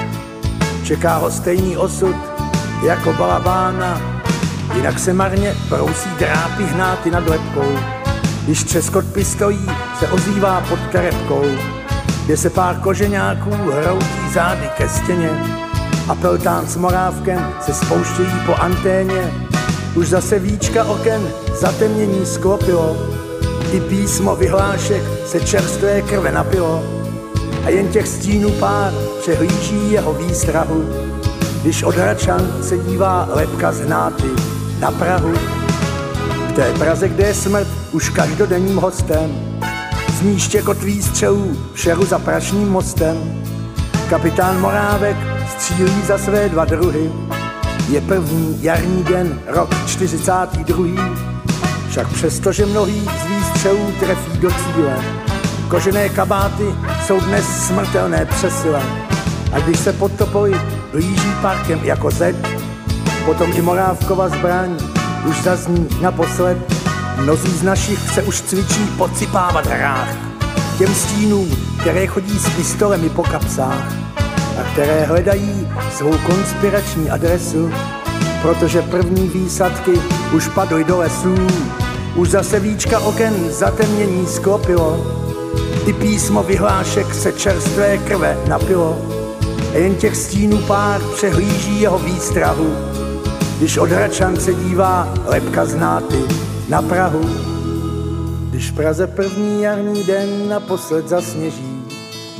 Čeká 0.83 1.17
ho 1.17 1.31
stejný 1.31 1.77
osud 1.77 2.15
jako 2.85 3.13
balabána. 3.13 4.21
Jinak 4.75 4.99
se 4.99 5.13
marně 5.13 5.55
prousí 5.69 6.09
drápy 6.19 6.63
hnáty 6.63 7.11
nad 7.11 7.27
lepkou. 7.27 7.77
Když 8.45 8.63
třeskot 8.63 9.05
pistojí 9.05 9.65
se 9.99 10.07
ozývá 10.07 10.61
pod 10.61 10.79
terepkou, 10.91 11.45
kde 12.25 12.37
se 12.37 12.49
pár 12.49 12.75
koženáků 12.75 13.49
hroutí 13.49 14.33
zády 14.33 14.69
ke 14.77 14.89
stěně 14.89 15.29
a 16.09 16.15
peltán 16.15 16.67
s 16.67 16.77
morávkem 16.77 17.53
se 17.61 17.73
spouštějí 17.73 18.39
po 18.45 18.55
anténě 18.55 19.42
už 19.95 20.07
zase 20.07 20.39
víčka 20.39 20.83
oken 20.83 21.29
zatemnění 21.53 22.25
sklopilo, 22.25 22.97
i 23.71 23.81
písmo 23.81 24.35
vyhlášek 24.35 25.03
se 25.25 25.39
čerstvé 25.39 26.01
krve 26.01 26.31
napilo. 26.31 26.83
A 27.65 27.69
jen 27.69 27.87
těch 27.87 28.07
stínů 28.07 28.51
pár 28.51 28.93
přehlíží 29.21 29.91
jeho 29.91 30.13
výstrahu, 30.13 30.83
když 31.61 31.83
od 31.83 31.95
Hračan 31.95 32.47
se 32.61 32.77
dívá 32.77 33.29
lepka 33.33 33.71
z 33.71 33.79
hnáty 33.79 34.27
na 34.79 34.91
Prahu. 34.91 35.33
V 36.49 36.51
té 36.55 36.73
Praze, 36.73 37.09
kde 37.09 37.27
je 37.27 37.33
smrt 37.33 37.67
už 37.91 38.09
každodenním 38.09 38.77
hostem, 38.77 39.59
zní 40.19 40.39
štěkot 40.39 40.77
střelů 41.01 41.57
v 41.73 41.79
šeru 41.79 42.05
za 42.05 42.19
Prašným 42.19 42.69
mostem. 42.69 43.43
Kapitán 44.09 44.61
Morávek 44.61 45.17
střílí 45.57 46.01
za 46.07 46.17
své 46.17 46.49
dva 46.49 46.65
druhy, 46.65 47.11
je 47.89 48.01
první 48.01 48.63
jarní 48.63 49.03
den, 49.03 49.39
rok 49.47 49.69
42. 49.85 50.85
Však 51.89 52.07
přesto, 52.07 52.51
že 52.51 52.65
mnohý 52.65 53.01
z 53.01 53.25
výstřelů 53.25 53.91
trefí 53.99 54.37
do 54.37 54.49
cíle, 54.51 54.97
kožené 55.69 56.09
kabáty 56.09 56.63
jsou 57.05 57.19
dnes 57.19 57.67
smrtelné 57.67 58.25
přesile. 58.25 58.83
A 59.51 59.59
když 59.59 59.79
se 59.79 59.93
pod 59.93 60.11
topoli 60.11 60.61
blíží 60.91 61.31
parkem 61.41 61.79
jako 61.83 62.11
zeď, 62.11 62.35
potom 63.25 63.51
i 63.53 63.61
Morávkova 63.61 64.29
zbraň 64.29 64.77
už 65.29 65.41
zazní 65.41 65.87
naposled. 66.01 66.57
Mnozí 67.17 67.49
z 67.49 67.63
našich 67.63 67.99
se 67.99 68.23
už 68.23 68.41
cvičí 68.41 68.87
podsypávat 68.97 69.67
hrách, 69.67 70.17
těm 70.77 70.95
stínům, 70.95 71.57
které 71.81 72.07
chodí 72.07 72.39
s 72.39 72.49
pistolemi 72.49 73.09
po 73.09 73.23
kapsách 73.23 74.12
které 74.73 75.05
hledají 75.05 75.67
svou 75.91 76.17
konspirační 76.17 77.09
adresu, 77.09 77.71
protože 78.41 78.81
první 78.81 79.27
výsadky 79.27 79.91
už 80.35 80.47
padly 80.47 80.83
do 80.83 80.97
lesů, 80.97 81.35
už 82.15 82.29
zase 82.29 82.59
víčka 82.59 82.99
oken 82.99 83.33
zatemnění 83.49 84.27
sklopilo, 84.27 85.07
i 85.85 85.93
písmo 85.93 86.43
vyhlášek 86.43 87.13
se 87.13 87.31
čerstvé 87.31 87.97
krve 87.97 88.37
napilo 88.47 88.97
a 89.73 89.77
jen 89.77 89.95
těch 89.95 90.15
stínů 90.15 90.57
pár 90.57 91.01
přehlíží 91.15 91.81
jeho 91.81 91.99
výstrahu, 91.99 92.75
když 93.57 93.77
od 93.77 93.89
Hračan 93.89 94.35
se 94.37 94.53
dívá 94.53 95.13
lepka 95.25 95.65
znáty 95.65 96.19
na 96.69 96.81
Prahu. 96.81 97.29
Když 98.49 98.71
v 98.71 98.75
Praze 98.75 99.07
první 99.07 99.61
jarní 99.61 100.03
den 100.03 100.49
naposled 100.49 101.09
zasněží, 101.09 101.72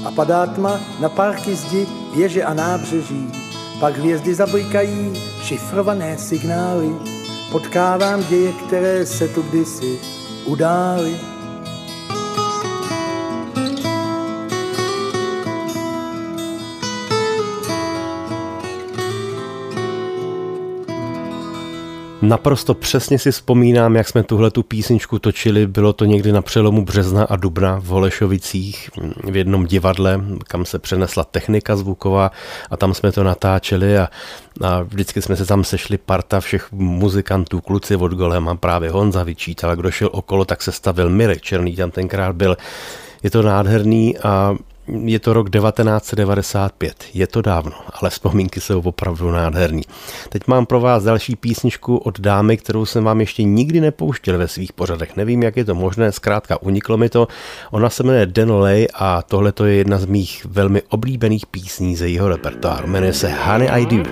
a 0.06 0.12
padá 0.12 0.46
tma 0.46 0.80
na 1.00 1.10
parky 1.10 1.56
zdi, 1.56 1.88
věže 2.16 2.44
a 2.44 2.54
nábřeží. 2.54 3.32
Pak 3.80 3.98
hvězdy 3.98 4.36
zabojkají 4.36 5.14
šifrované 5.42 6.18
signály, 6.18 6.96
potkávám 7.52 8.24
děje, 8.24 8.52
které 8.52 9.06
se 9.06 9.28
tu 9.28 9.42
kdysi 9.42 10.00
udály. 10.46 11.33
Naprosto 22.24 22.74
přesně 22.74 23.20
si 23.20 23.32
vzpomínám, 23.32 23.96
jak 23.96 24.08
jsme 24.08 24.24
tuhle 24.24 24.52
tu 24.52 24.64
písničku 24.64 25.20
točili. 25.20 25.68
Bylo 25.68 25.94
to 25.94 26.06
někdy 26.06 26.32
na 26.32 26.42
přelomu 26.42 26.86
března 26.86 27.24
a 27.24 27.36
dubna 27.36 27.80
v 27.80 27.86
Holešovicích 27.86 28.90
v 29.24 29.36
jednom 29.36 29.66
divadle, 29.66 30.22
kam 30.48 30.66
se 30.66 30.80
přenesla 30.80 31.24
technika 31.24 31.76
zvuková 31.76 32.32
a 32.70 32.78
tam 32.78 32.94
jsme 32.94 33.12
to 33.12 33.24
natáčeli 33.24 33.98
a, 33.98 34.10
a 34.62 34.82
vždycky 34.82 35.22
jsme 35.22 35.36
se 35.36 35.46
tam 35.46 35.64
sešli 35.64 35.98
parta 35.98 36.40
všech 36.40 36.72
muzikantů, 36.72 37.62
kluci 37.62 37.96
od 37.96 38.12
Golema, 38.12 38.56
právě 38.56 38.90
Honza 38.90 39.24
vyčítal, 39.24 39.76
kdo 39.76 39.92
šel 39.92 40.10
okolo, 40.12 40.46
tak 40.46 40.62
se 40.62 40.72
stavil 40.72 41.10
Mirek 41.10 41.42
Černý, 41.42 41.76
tam 41.76 41.92
tenkrát 41.92 42.36
byl. 42.36 42.58
Je 43.24 43.30
to 43.30 43.42
nádherný 43.42 44.18
a 44.18 44.56
je 44.88 45.20
to 45.20 45.34
rok 45.34 45.50
1995, 45.50 47.04
je 47.14 47.28
to 47.28 47.42
dávno, 47.42 47.72
ale 48.02 48.10
vzpomínky 48.10 48.62
jsou 48.62 48.82
opravdu 48.82 49.32
nádherný. 49.32 49.82
Teď 50.30 50.48
mám 50.48 50.66
pro 50.66 50.80
vás 50.80 51.04
další 51.04 51.36
písničku 51.36 51.98
od 51.98 52.20
dámy, 52.20 52.58
kterou 52.58 52.86
jsem 52.86 53.04
vám 53.04 53.20
ještě 53.20 53.44
nikdy 53.44 53.82
nepouštěl 53.82 54.38
ve 54.38 54.48
svých 54.48 54.74
pořadech. 54.74 55.16
Nevím, 55.18 55.44
jak 55.44 55.58
je 55.58 55.66
to 55.66 55.76
možné, 55.76 56.12
zkrátka 56.12 56.62
uniklo 56.62 56.98
mi 56.98 57.10
to. 57.10 57.28
Ona 57.72 57.90
se 57.90 58.04
jmenuje 58.04 58.26
Denolay 58.26 58.88
a 58.94 59.22
tohle 59.22 59.52
to 59.52 59.66
je 59.66 59.76
jedna 59.76 59.98
z 59.98 60.06
mých 60.06 60.46
velmi 60.46 60.82
oblíbených 60.90 61.46
písní 61.46 61.96
ze 61.96 62.10
jeho 62.10 62.30
repertoáru. 62.30 62.88
Jmenuje 62.88 63.14
se 63.14 63.30
Honey 63.30 63.70
I 63.72 63.86
Do. 63.86 64.04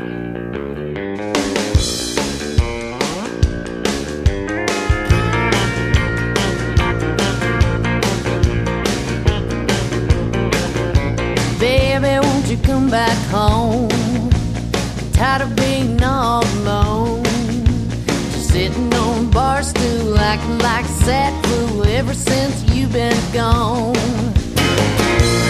Back 12.58 13.18
home. 13.30 13.88
Tired 15.14 15.42
of 15.44 15.56
being 15.56 16.04
all 16.04 16.44
alone. 16.44 17.24
Just 18.04 18.50
sitting 18.50 18.94
on 18.94 19.26
a 19.26 19.30
bar 19.30 19.64
stool, 19.64 20.18
acting 20.18 20.58
like 20.60 20.84
a 20.84 20.96
sad 21.06 21.46
fool 21.46 21.86
ever 21.86 22.14
since 22.14 22.64
you've 22.74 22.92
been 22.92 23.16
gone. 23.32 23.94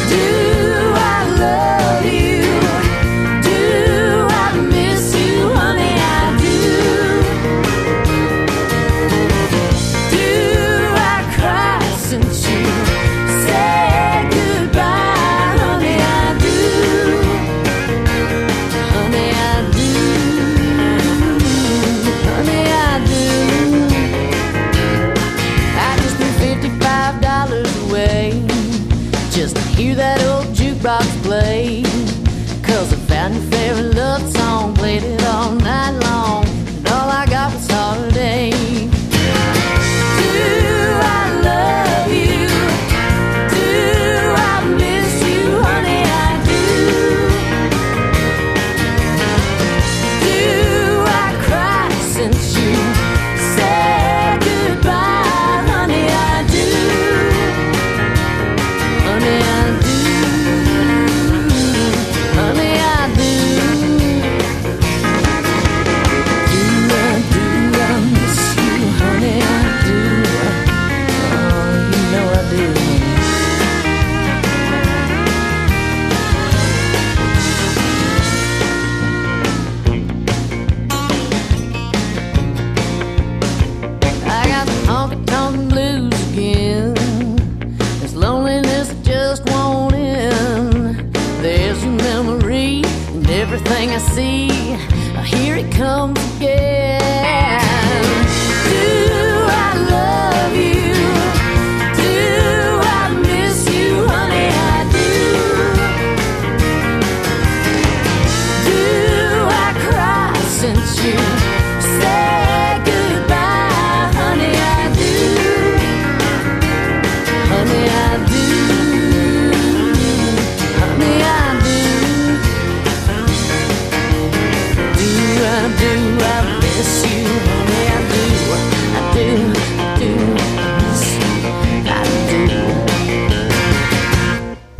Do 0.10 0.94
I 0.96 1.26
love 1.40 2.06
you? 2.06 2.44
Do 3.50 4.28
I 4.30 4.54
miss 4.70 5.16
you? 5.16 5.50
Honey, 5.54 5.96
I 5.98 6.38
do. 6.38 6.60
Do 10.12 10.30
I 10.96 11.34
cry 11.36 11.82
since 11.98 12.48
you? 12.48 12.81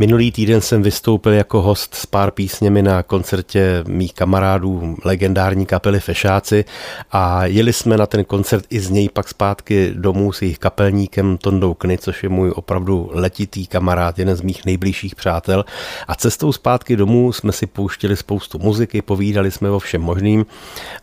Minulý 0.02 0.32
týden 0.32 0.60
jsem 0.60 0.82
vystoupil 0.82 1.32
jako 1.32 1.62
host 1.62 1.94
s 1.94 2.06
pár 2.06 2.30
písněmi 2.30 2.82
na 2.82 3.02
koncertě 3.02 3.84
mých 3.86 4.14
kamarádů 4.14 4.96
legendární 5.04 5.66
kapely 5.66 6.00
Fešáci 6.00 6.64
a 7.12 7.46
jeli 7.46 7.72
jsme 7.72 7.96
na 7.96 8.06
ten 8.06 8.24
koncert 8.24 8.64
i 8.70 8.80
z 8.80 8.90
něj 8.90 9.08
pak 9.08 9.28
zpátky 9.28 9.92
domů 9.94 10.32
s 10.32 10.42
jejich 10.42 10.58
kapelníkem 10.58 11.38
Tondou 11.38 11.74
Kny, 11.74 11.98
což 11.98 12.22
je 12.22 12.28
můj 12.28 12.52
opravdu 12.56 13.10
letitý 13.12 13.66
kamarád, 13.66 14.18
jeden 14.18 14.36
z 14.36 14.40
mých 14.40 14.64
nejbližších 14.64 15.14
přátel. 15.14 15.64
A 16.08 16.14
cestou 16.14 16.52
zpátky 16.52 16.96
domů 16.96 17.32
jsme 17.32 17.52
si 17.52 17.66
pouštěli 17.66 18.16
spoustu 18.16 18.58
muziky, 18.58 19.02
povídali 19.02 19.50
jsme 19.50 19.70
o 19.70 19.78
všem 19.78 20.02
možným 20.02 20.46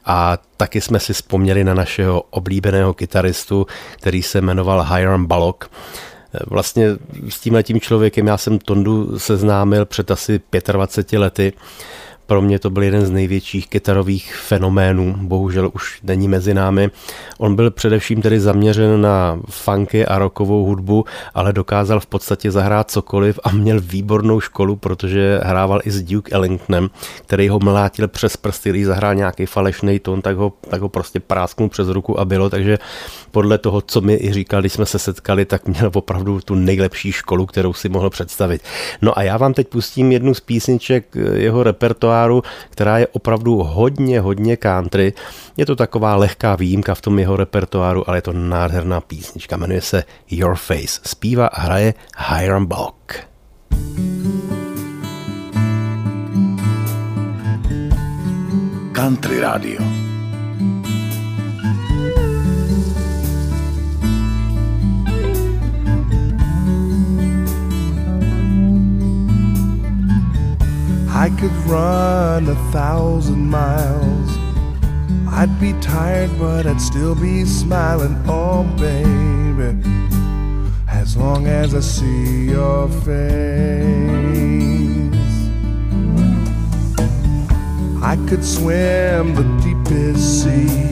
a 0.06 0.38
taky 0.58 0.82
jsme 0.82 1.00
si 1.00 1.14
vzpomněli 1.14 1.64
na 1.64 1.74
našeho 1.74 2.22
oblíbeného 2.22 2.94
kytaristu, 2.94 3.68
který 3.98 4.24
se 4.24 4.42
jmenoval 4.42 4.84
Hiram 4.84 5.26
Balok. 5.26 5.70
Vlastně 6.48 6.88
s 7.30 7.40
tímhle 7.40 7.64
tím 7.64 7.80
člověkem 7.80 8.28
já 8.28 8.38
jsem 8.38 8.60
Tondu 8.60 9.20
seznámil 9.20 9.86
před 9.86 10.12
asi 10.12 10.42
25 10.72 11.20
lety 11.20 11.54
pro 12.30 12.42
mě 12.42 12.60
to 12.60 12.70
byl 12.70 12.84
jeden 12.84 13.06
z 13.06 13.12
největších 13.12 13.68
kytarových 13.68 14.36
fenoménů, 14.36 15.16
bohužel 15.18 15.72
už 15.74 16.00
není 16.04 16.28
mezi 16.28 16.54
námi. 16.54 16.90
On 17.38 17.56
byl 17.56 17.72
především 17.72 18.22
tedy 18.22 18.40
zaměřen 18.40 19.02
na 19.02 19.40
funky 19.50 20.06
a 20.06 20.20
rockovou 20.20 20.66
hudbu, 20.66 21.06
ale 21.34 21.54
dokázal 21.54 22.00
v 22.00 22.06
podstatě 22.06 22.52
zahrát 22.52 22.92
cokoliv 22.92 23.40
a 23.44 23.52
měl 23.52 23.82
výbornou 23.82 24.40
školu, 24.40 24.76
protože 24.76 25.40
hrával 25.44 25.82
i 25.84 25.92
s 25.92 26.04
Duke 26.04 26.32
Ellingtonem, 26.32 26.90
který 27.22 27.50
ho 27.50 27.60
mlátil 27.60 28.08
přes 28.08 28.38
prsty, 28.38 28.70
když 28.70 28.86
zahrál 28.86 29.16
nějaký 29.16 29.46
falešný 29.46 30.00
tón, 30.00 30.22
tak 30.22 30.38
ho, 30.38 30.54
tak 30.70 30.82
ho 30.82 30.90
prostě 30.90 31.20
prásknul 31.20 31.70
přes 31.70 31.88
ruku 31.88 32.20
a 32.20 32.26
bylo, 32.26 32.50
takže 32.50 32.78
podle 33.32 33.58
toho, 33.58 33.82
co 33.82 34.02
mi 34.02 34.14
i 34.14 34.34
říkal, 34.34 34.62
když 34.62 34.74
jsme 34.74 34.86
se 34.86 35.00
setkali, 35.00 35.46
tak 35.46 35.68
měl 35.68 35.92
opravdu 35.94 36.40
tu 36.42 36.56
nejlepší 36.56 37.12
školu, 37.12 37.46
kterou 37.46 37.74
si 37.74 37.90
mohl 37.90 38.10
představit. 38.10 38.62
No 39.02 39.18
a 39.20 39.24
já 39.24 39.38
vám 39.38 39.54
teď 39.54 39.68
pustím 39.68 40.12
jednu 40.12 40.34
z 40.34 40.40
písniček 40.40 41.16
jeho 41.34 41.64
repertoáru, 41.64 42.19
repertoáru, 42.28 42.44
která 42.70 42.98
je 42.98 43.08
opravdu 43.08 43.56
hodně, 43.56 44.20
hodně 44.20 44.58
country. 44.58 45.14
Je 45.58 45.66
to 45.66 45.76
taková 45.76 46.16
lehká 46.16 46.56
výjimka 46.56 46.96
v 46.96 47.02
tom 47.02 47.20
jeho 47.20 47.38
repertoáru, 47.38 48.10
ale 48.10 48.18
je 48.18 48.22
to 48.22 48.34
nádherná 48.34 49.02
písnička. 49.02 49.58
Jmenuje 49.58 49.82
se 49.82 50.04
Your 50.32 50.56
Face. 50.56 51.00
Zpívá 51.04 51.48
a 51.48 51.62
hraje 51.62 51.94
Hiram 52.18 52.66
Bulk. 52.66 53.16
Country 58.92 59.40
Radio. 59.40 60.09
I 71.30 71.36
could 71.40 71.56
run 71.68 72.50
a 72.50 72.56
thousand 72.72 73.50
miles. 73.50 74.30
I'd 75.28 75.60
be 75.60 75.74
tired, 75.74 76.32
but 76.40 76.66
I'd 76.66 76.82
still 76.82 77.14
be 77.14 77.46
smiling, 77.46 78.16
oh 78.28 78.64
baby, 78.80 79.78
as 80.88 81.16
long 81.16 81.46
as 81.46 81.76
I 81.76 81.82
see 81.82 82.50
your 82.50 82.90
face. 82.90 83.14
I 88.02 88.18
could 88.28 88.44
swim 88.44 89.36
the 89.36 89.46
deepest 89.64 90.44
sea. 90.44 90.90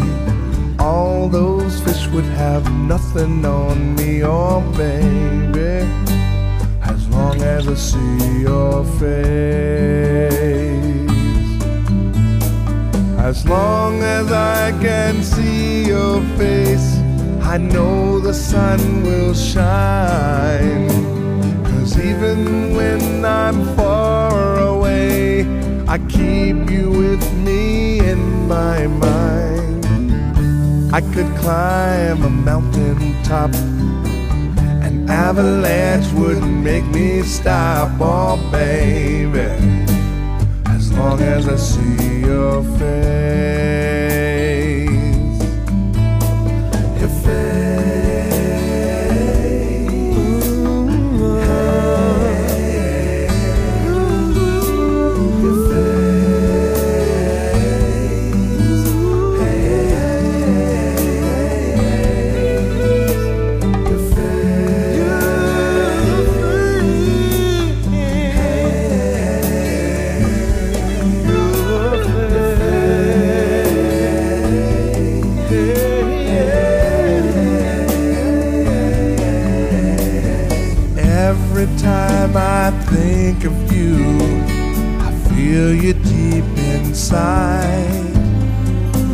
All 0.78 1.30
those 1.30 1.82
fish 1.82 2.08
would 2.10 2.30
have 2.46 2.72
nothing 2.72 3.44
on 3.44 3.96
me, 3.96 4.24
oh 4.24 4.62
baby, 4.78 5.84
long 7.18 7.42
as 7.42 7.68
I 7.68 7.74
see 7.74 8.42
your 8.42 8.84
face. 9.00 10.38
As 13.30 13.38
long 13.46 14.04
as 14.04 14.32
I 14.32 14.72
can 14.86 15.24
see 15.24 15.88
your 15.94 16.22
face, 16.38 16.90
I 17.54 17.58
know 17.58 18.20
the 18.20 18.34
sun 18.34 18.80
will 19.04 19.34
shine. 19.34 20.88
Cause 21.70 21.92
even 22.00 22.76
when 22.78 23.26
I'm 23.26 23.58
far 23.76 24.60
away, 24.74 25.42
I 25.88 25.98
keep 26.18 26.70
you 26.76 26.88
with 27.02 27.24
me 27.48 28.00
in 28.12 28.22
my 28.48 28.80
mind. 28.88 29.86
I 30.94 31.02
could 31.14 31.32
climb 31.44 32.20
a 32.24 32.30
mountain 32.30 33.00
top. 33.24 33.52
An 35.08 35.14
avalanche 35.14 36.12
wouldn't 36.12 36.64
make 36.66 36.84
me 36.88 37.22
stop, 37.22 37.92
oh 38.02 38.36
baby. 38.52 39.40
As 40.66 40.92
long 40.92 41.22
as 41.22 41.48
I 41.48 41.56
see 41.56 42.20
your 42.26 42.62
face. 42.78 43.87
Time 82.18 82.36
I 82.36 82.72
think 82.86 83.44
of 83.44 83.56
you, 83.72 83.96
I 85.08 85.12
feel 85.30 85.74
you 85.74 85.94
deep 85.94 86.46
inside. 86.74 88.16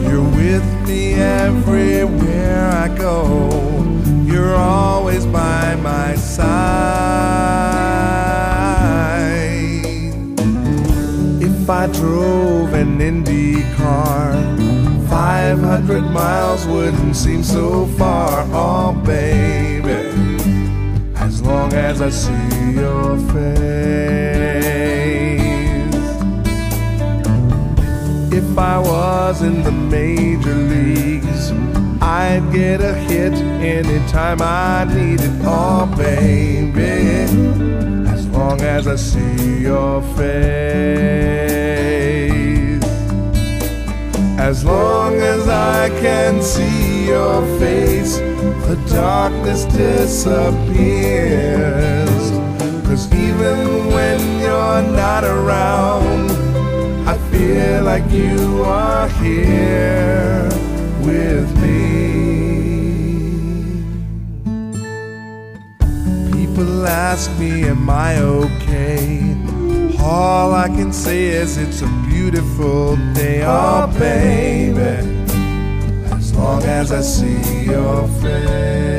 You're 0.08 0.30
with 0.42 0.66
me 0.88 1.14
everywhere 1.16 2.70
I 2.70 2.88
go. 2.98 3.18
You're 4.26 4.56
always 4.56 5.26
by 5.26 5.76
my 5.76 6.16
side. 6.16 6.54
If 11.42 11.70
I 11.70 11.88
drove 11.88 12.74
an 12.74 13.02
Indy 13.02 13.64
car, 13.76 14.32
500 15.10 16.02
miles 16.04 16.66
wouldn't 16.68 17.16
seem 17.16 17.44
so 17.44 17.86
far. 17.98 18.46
Oh, 18.52 18.94
baby 19.06 19.73
as 19.73 19.73
as 21.74 22.02
I 22.02 22.10
see 22.10 22.74
your 22.74 23.18
face. 23.34 23.74
If 28.32 28.58
I 28.58 28.78
was 28.80 29.42
in 29.42 29.64
the 29.64 29.72
major 29.72 30.54
leagues, 30.54 31.52
I'd 32.02 32.52
get 32.52 32.82
a 32.82 32.94
hit 32.94 33.34
anytime 33.34 34.42
I 34.42 34.86
need 34.86 35.22
it. 35.22 35.32
Oh, 35.44 35.86
baby, 35.98 37.28
as 38.10 38.28
long 38.28 38.62
as 38.62 38.88
I 38.88 38.96
see 38.96 39.62
your 39.62 40.02
face. 40.16 41.44
As 44.38 44.66
long 44.66 45.16
as 45.16 45.48
I 45.48 45.90
can 46.02 46.42
see 46.42 47.08
your 47.08 47.46
face, 47.60 48.18
the 48.68 48.76
darkness 48.90 49.66
disappears. 49.66 50.74
Cause 52.88 53.14
even 53.14 53.88
when 53.94 54.20
you're 54.40 54.82
not 54.92 55.24
around, 55.24 56.32
I 57.08 57.18
feel 57.32 57.84
like 57.84 58.10
you 58.12 58.64
are 58.64 59.08
here 59.22 60.50
with 61.02 61.56
me. 61.62 61.84
People 66.32 66.88
ask 66.88 67.30
me, 67.38 67.66
Am 67.66 67.90
I 67.90 68.18
okay? 68.20 69.38
All 70.00 70.54
I 70.54 70.68
can 70.68 70.92
say 70.92 71.28
is 71.28 71.58
it's 71.58 71.82
a 71.82 71.88
beautiful 72.24 72.96
day, 73.14 73.44
oh 73.44 73.86
baby. 74.00 74.96
As 76.10 76.34
long 76.34 76.64
as 76.64 76.92
I 76.94 77.02
see 77.02 77.66
your 77.66 78.08
face, 78.22 78.93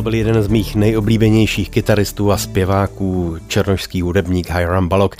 To 0.00 0.04
byl 0.04 0.14
jeden 0.14 0.42
z 0.42 0.48
mých 0.48 0.74
nejoblíbenějších 0.74 1.70
kytaristů 1.70 2.32
a 2.32 2.38
zpěváků, 2.38 3.36
černošský 3.48 4.02
hudebník 4.02 4.50
Hiram 4.50 4.88
Balok. 4.88 5.16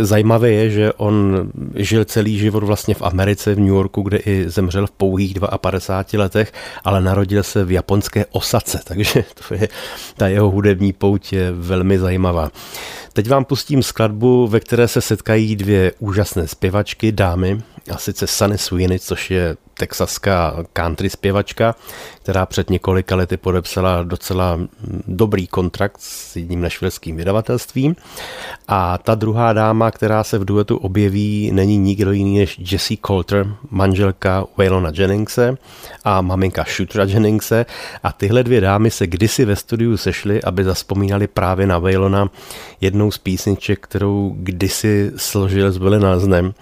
Zajímavé 0.00 0.50
je, 0.50 0.70
že 0.70 0.92
on 0.92 1.48
žil 1.74 2.04
celý 2.04 2.38
život 2.38 2.62
vlastně 2.62 2.94
v 2.94 3.02
Americe, 3.02 3.54
v 3.54 3.58
New 3.58 3.68
Yorku, 3.68 4.02
kde 4.02 4.16
i 4.16 4.44
zemřel 4.48 4.86
v 4.86 4.90
pouhých 4.90 5.34
52 5.56 6.22
letech, 6.22 6.52
ale 6.84 7.00
narodil 7.00 7.42
se 7.42 7.64
v 7.64 7.70
japonské 7.70 8.26
Osace, 8.30 8.80
takže 8.84 9.24
to 9.48 9.54
je, 9.54 9.68
ta 10.16 10.28
jeho 10.28 10.50
hudební 10.50 10.92
pouť 10.92 11.32
je 11.32 11.52
velmi 11.52 11.98
zajímavá. 11.98 12.50
Teď 13.12 13.28
vám 13.28 13.44
pustím 13.44 13.82
skladbu, 13.82 14.46
ve 14.46 14.60
které 14.60 14.88
se 14.88 15.00
setkají 15.00 15.56
dvě 15.56 15.92
úžasné 15.98 16.48
zpěvačky, 16.48 17.12
dámy, 17.12 17.62
a 17.90 17.98
sice 17.98 18.26
Sunny 18.26 18.58
Sweeney, 18.58 18.98
což 18.98 19.30
je 19.30 19.56
texaská 19.78 20.56
country 20.72 21.10
zpěvačka, 21.10 21.74
která 22.22 22.46
před 22.46 22.70
několika 22.70 23.16
lety 23.16 23.36
podepsala 23.36 24.02
docela 24.02 24.60
dobrý 25.06 25.46
kontrakt 25.46 25.96
s 26.00 26.36
jedním 26.36 26.60
nešvilským 26.60 27.16
vydavatelstvím. 27.16 27.96
A 28.68 28.98
ta 28.98 29.14
druhá 29.14 29.52
dáma, 29.52 29.65
která 29.90 30.24
se 30.24 30.38
v 30.38 30.44
duetu 30.44 30.76
objeví, 30.76 31.50
není 31.52 31.78
nikdo 31.78 32.12
jiný 32.12 32.38
než 32.38 32.60
Jessie 32.72 32.98
Coulter, 33.06 33.46
manželka 33.70 34.44
Waylona 34.56 34.90
Jenningse 34.94 35.56
a 36.04 36.20
maminka 36.20 36.64
Shootera 36.76 37.04
Jenningse. 37.04 37.66
A 38.02 38.12
tyhle 38.12 38.42
dvě 38.42 38.60
dámy 38.60 38.90
se 38.90 39.06
kdysi 39.06 39.44
ve 39.44 39.56
studiu 39.56 39.96
sešly, 39.96 40.42
aby 40.42 40.64
zaspomínali 40.64 41.26
právě 41.26 41.66
na 41.66 41.78
Waylona 41.78 42.28
jednou 42.80 43.10
z 43.10 43.18
písniček, 43.18 43.80
kterou 43.80 44.34
kdysi 44.36 45.12
složil 45.16 45.72
s 45.72 45.76
Willie 45.76 46.00
Nelsonem. 46.00 46.54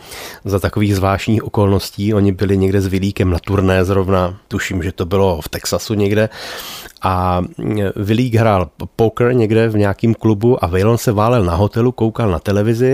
Za 0.44 0.60
takových 0.60 0.96
zvláštních 0.96 1.44
okolností 1.44 2.14
oni 2.14 2.32
byli 2.32 2.56
někde 2.56 2.80
s 2.80 2.86
Vilíkem 2.86 3.30
na 3.30 3.38
turné 3.38 3.84
zrovna, 3.84 4.36
tuším, 4.48 4.82
že 4.82 4.92
to 4.92 5.06
bylo 5.06 5.40
v 5.40 5.48
Texasu 5.48 5.94
někde 5.94 6.28
a 7.04 7.42
Vilík 7.96 8.34
hrál 8.34 8.70
poker 8.96 9.34
někde 9.34 9.68
v 9.68 9.76
nějakém 9.76 10.14
klubu 10.14 10.64
a 10.64 10.66
Waylon 10.66 10.98
se 10.98 11.12
válel 11.12 11.44
na 11.44 11.54
hotelu, 11.54 11.92
koukal 11.92 12.30
na 12.30 12.38
televizi 12.38 12.93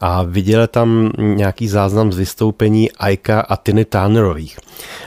a 0.00 0.22
viděl 0.22 0.66
tam 0.66 1.10
nějaký 1.18 1.68
záznam 1.68 2.12
z 2.12 2.18
vystoupení 2.18 2.92
Aika 2.92 3.40
a 3.40 3.56
Tiny 3.56 3.84
Turnerových. 3.84 4.58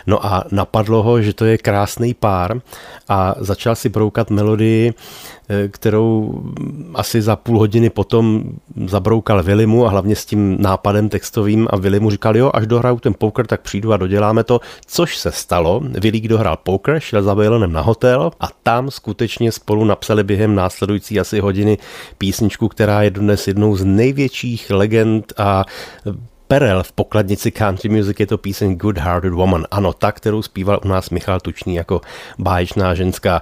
No 0.07 0.25
a 0.25 0.43
napadlo 0.51 1.03
ho, 1.03 1.21
že 1.21 1.33
to 1.33 1.45
je 1.45 1.57
krásný 1.57 2.13
pár 2.13 2.61
a 3.09 3.35
začal 3.39 3.75
si 3.75 3.89
broukat 3.89 4.29
melodii, 4.29 4.93
eh, 5.49 5.67
kterou 5.67 6.41
asi 6.93 7.21
za 7.21 7.35
půl 7.35 7.59
hodiny 7.59 7.89
potom 7.89 8.43
zabroukal 8.85 9.43
Vilimu 9.43 9.85
a 9.85 9.89
hlavně 9.89 10.15
s 10.15 10.25
tím 10.25 10.57
nápadem 10.59 11.09
textovým 11.09 11.67
a 11.69 11.77
Vilimu 11.77 12.09
říkal, 12.09 12.37
jo, 12.37 12.51
až 12.53 12.67
dohraju 12.67 12.99
ten 12.99 13.13
poker, 13.17 13.47
tak 13.47 13.61
přijdu 13.61 13.93
a 13.93 13.97
doděláme 13.97 14.43
to, 14.43 14.59
což 14.85 15.17
se 15.17 15.31
stalo. 15.31 15.81
Vilík 15.83 16.27
dohrál 16.27 16.57
poker, 16.63 16.99
šel 16.99 17.23
za 17.23 17.33
Vailenem 17.33 17.71
na 17.71 17.81
hotel 17.81 18.31
a 18.39 18.47
tam 18.63 18.91
skutečně 18.91 19.51
spolu 19.51 19.85
napsali 19.85 20.23
během 20.23 20.55
následující 20.55 21.19
asi 21.19 21.39
hodiny 21.39 21.77
písničku, 22.17 22.67
která 22.67 23.01
je 23.01 23.09
dnes 23.09 23.47
jednou 23.47 23.75
z 23.75 23.83
největších 23.83 24.69
legend 24.77 25.33
a 25.37 25.65
Perel 26.47 26.83
v 26.83 26.91
pokladnici 26.91 27.51
country 27.51 27.89
music 27.89 28.19
je 28.19 28.27
to 28.27 28.37
píseň 28.37 28.75
Good 28.75 28.97
Hearted 28.97 29.33
Woman. 29.33 29.65
Ano, 29.71 29.93
ta, 29.93 30.11
kterou 30.11 30.41
zpíval 30.41 30.79
u 30.85 30.87
nás 30.87 31.09
Michal 31.09 31.39
Tučný 31.39 31.75
jako 31.75 32.01
báječná 32.39 32.93
ženská. 32.93 33.41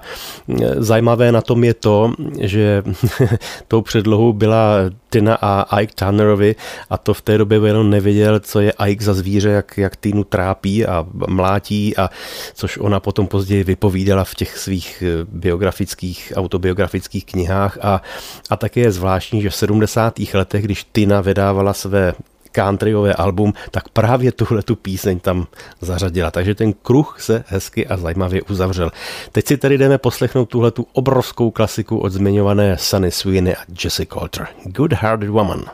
Zajímavé 0.76 1.32
na 1.32 1.40
tom 1.40 1.64
je 1.64 1.74
to, 1.74 2.12
že 2.40 2.82
tou 3.68 3.82
předlohou 3.82 4.32
byla 4.32 4.76
Tina 5.10 5.38
a 5.40 5.80
Ike 5.80 5.94
Turnerovi 5.94 6.54
a 6.90 6.98
to 6.98 7.14
v 7.14 7.22
té 7.22 7.38
době 7.38 7.60
jenom 7.64 7.90
nevěděl, 7.90 8.40
co 8.40 8.60
je 8.60 8.72
Ike 8.86 9.04
za 9.04 9.14
zvíře, 9.14 9.50
jak, 9.50 9.78
jak 9.78 9.96
Tinu 9.96 10.24
trápí 10.24 10.86
a 10.86 11.06
mlátí 11.28 11.96
a 11.96 12.10
což 12.54 12.78
ona 12.78 13.00
potom 13.00 13.26
později 13.26 13.64
vypovídala 13.64 14.24
v 14.24 14.34
těch 14.34 14.58
svých 14.58 15.02
eh, 15.06 15.24
biografických, 15.28 16.32
autobiografických 16.36 17.24
knihách 17.24 17.78
a, 17.82 18.02
a 18.50 18.56
také 18.56 18.80
je 18.80 18.92
zvláštní, 18.92 19.42
že 19.42 19.50
v 19.50 19.56
70. 19.56 20.18
letech, 20.34 20.64
když 20.64 20.84
Tina 20.92 21.20
vydávala 21.20 21.72
své 21.72 22.14
countryové 22.56 23.14
album, 23.14 23.52
tak 23.70 23.88
právě 23.88 24.32
tuhle 24.32 24.62
tu 24.62 24.76
píseň 24.76 25.20
tam 25.20 25.46
zařadila. 25.80 26.30
Takže 26.30 26.54
ten 26.54 26.72
kruh 26.72 27.16
se 27.20 27.44
hezky 27.46 27.86
a 27.86 27.96
zajímavě 27.96 28.42
uzavřel. 28.42 28.90
Teď 29.32 29.46
si 29.46 29.56
tedy 29.56 29.78
jdeme 29.78 29.98
poslechnout 29.98 30.44
tuhle 30.44 30.70
tu 30.70 30.86
obrovskou 30.92 31.50
klasiku 31.50 31.98
od 31.98 32.12
zmiňované 32.12 32.76
Sunny 32.78 33.10
Sweeney 33.10 33.54
a 33.54 33.64
Jesse 33.84 34.06
Coulter. 34.06 34.46
Good 34.64 34.92
Hearted 34.92 35.30
Woman. 35.30 35.64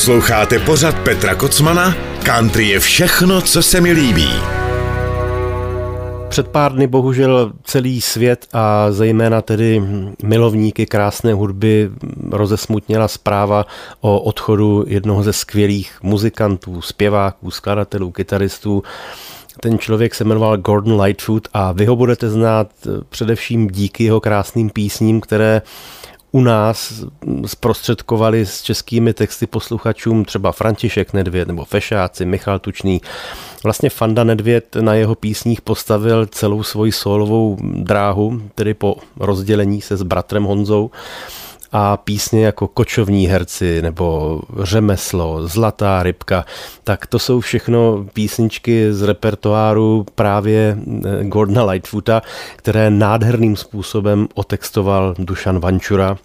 Posloucháte 0.00 0.58
pořad 0.58 0.98
Petra 0.98 1.34
Kocmana 1.34 1.94
Country 2.24 2.68
je 2.68 2.80
všechno, 2.80 3.40
co 3.40 3.62
se 3.62 3.80
mi 3.80 3.92
líbí. 3.92 4.28
Před 6.28 6.48
pár 6.48 6.72
dny 6.72 6.86
bohužel 6.86 7.52
celý 7.64 8.00
svět 8.00 8.46
a 8.52 8.92
zejména 8.92 9.42
tedy 9.42 9.82
milovníky 10.22 10.86
krásné 10.86 11.34
hudby 11.34 11.90
rozesmutněla 12.30 13.08
zpráva 13.08 13.66
o 14.00 14.20
odchodu 14.20 14.84
jednoho 14.86 15.22
ze 15.22 15.32
skvělých 15.32 15.98
muzikantů, 16.02 16.80
zpěváků, 16.80 17.50
skladatelů, 17.50 18.10
kytaristů. 18.10 18.82
Ten 19.60 19.78
člověk 19.78 20.14
se 20.14 20.24
jmenoval 20.24 20.56
Gordon 20.56 21.00
Lightfoot 21.00 21.48
a 21.52 21.72
vy 21.72 21.86
ho 21.86 21.96
budete 21.96 22.30
znát 22.30 22.70
především 23.08 23.68
díky 23.68 24.04
jeho 24.04 24.20
krásným 24.20 24.70
písním, 24.70 25.20
které 25.20 25.62
u 26.32 26.40
nás 26.40 27.04
zprostředkovali 27.46 28.46
s 28.46 28.62
českými 28.62 29.12
texty 29.14 29.46
posluchačům 29.46 30.24
třeba 30.24 30.52
František 30.52 31.12
Nedvěd 31.12 31.48
nebo 31.48 31.64
Fešáci, 31.64 32.24
Michal 32.24 32.58
Tučný. 32.58 33.00
Vlastně 33.64 33.90
Fanda 33.90 34.24
Nedvěd 34.24 34.76
na 34.80 34.94
jeho 34.94 35.14
písních 35.14 35.60
postavil 35.60 36.26
celou 36.26 36.62
svoji 36.62 36.92
solovou 36.92 37.58
dráhu, 37.62 38.42
tedy 38.54 38.74
po 38.74 38.96
rozdělení 39.16 39.80
se 39.80 39.96
s 39.96 40.02
bratrem 40.02 40.44
Honzou 40.44 40.90
a 41.72 41.96
písně 41.96 42.44
jako 42.44 42.68
Kočovní 42.68 43.26
herci 43.26 43.82
nebo 43.82 44.40
Řemeslo, 44.62 45.48
Zlatá 45.48 46.02
rybka, 46.02 46.44
tak 46.84 47.06
to 47.06 47.18
jsou 47.18 47.40
všechno 47.40 48.06
písničky 48.12 48.92
z 48.92 49.02
repertoáru 49.02 50.06
právě 50.14 50.76
eh, 50.78 51.24
Gordona 51.24 51.64
Lightfoota, 51.64 52.22
které 52.56 52.90
nádherným 52.90 53.56
způsobem 53.56 54.28
otextoval 54.34 55.14
Dušan 55.18 55.60
Vančura 55.60 56.16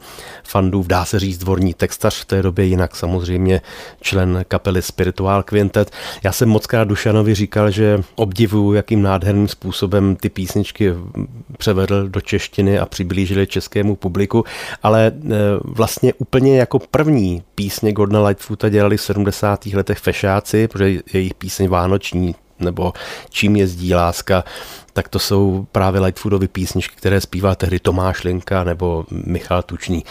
fandův, 0.44 0.88
dá 0.88 1.06
se 1.06 1.20
říct 1.20 1.38
dvorní 1.38 1.74
textař 1.74 2.22
v 2.22 2.26
té 2.26 2.42
době, 2.42 2.66
jinak 2.66 2.96
samozřejmě 2.96 3.62
člen 4.02 4.46
kapely 4.48 4.82
Spiritual 4.82 5.44
Quintet. 5.44 5.92
Já 6.24 6.32
jsem 6.32 6.50
moc 6.50 6.68
krát 6.68 6.88
Dušanovi 6.88 7.36
říkal, 7.36 7.72
že 7.72 8.04
obdivuju, 8.16 8.74
jakým 8.74 9.02
nádherným 9.02 9.48
způsobem 9.48 10.16
ty 10.16 10.30
písničky 10.30 10.94
převedl 11.58 12.10
do 12.10 12.22
češtiny 12.22 12.80
a 12.80 12.86
přiblížili 12.86 13.48
českému 13.48 13.96
publiku, 13.96 14.44
ale 14.84 15.08
e, 15.08 15.35
vlastně 15.64 16.14
úplně 16.14 16.60
jako 16.60 16.80
první 16.80 17.44
písně 17.56 17.94
Gordona 17.94 18.28
Lightfoota 18.28 18.70
dělali 18.70 18.98
v 18.98 19.02
70. 19.02 19.66
letech 19.66 19.98
fešáci, 19.98 20.68
protože 20.68 21.00
jejich 21.14 21.34
píseň 21.34 21.68
Vánoční 21.68 22.36
nebo 22.60 22.94
Čím 23.30 23.56
jezdí 23.56 23.94
láska, 23.94 24.44
tak 24.94 25.10
to 25.10 25.20
jsou 25.20 25.68
právě 25.72 26.02
Lightfoodovy 26.02 26.48
písničky, 26.48 26.96
které 26.96 27.22
zpívá 27.22 27.56
tehdy 27.56 27.80
Tomáš 27.80 28.24
Linka 28.24 28.64
nebo 28.64 29.06
Michal 29.12 29.64
Tučný. 29.64 30.06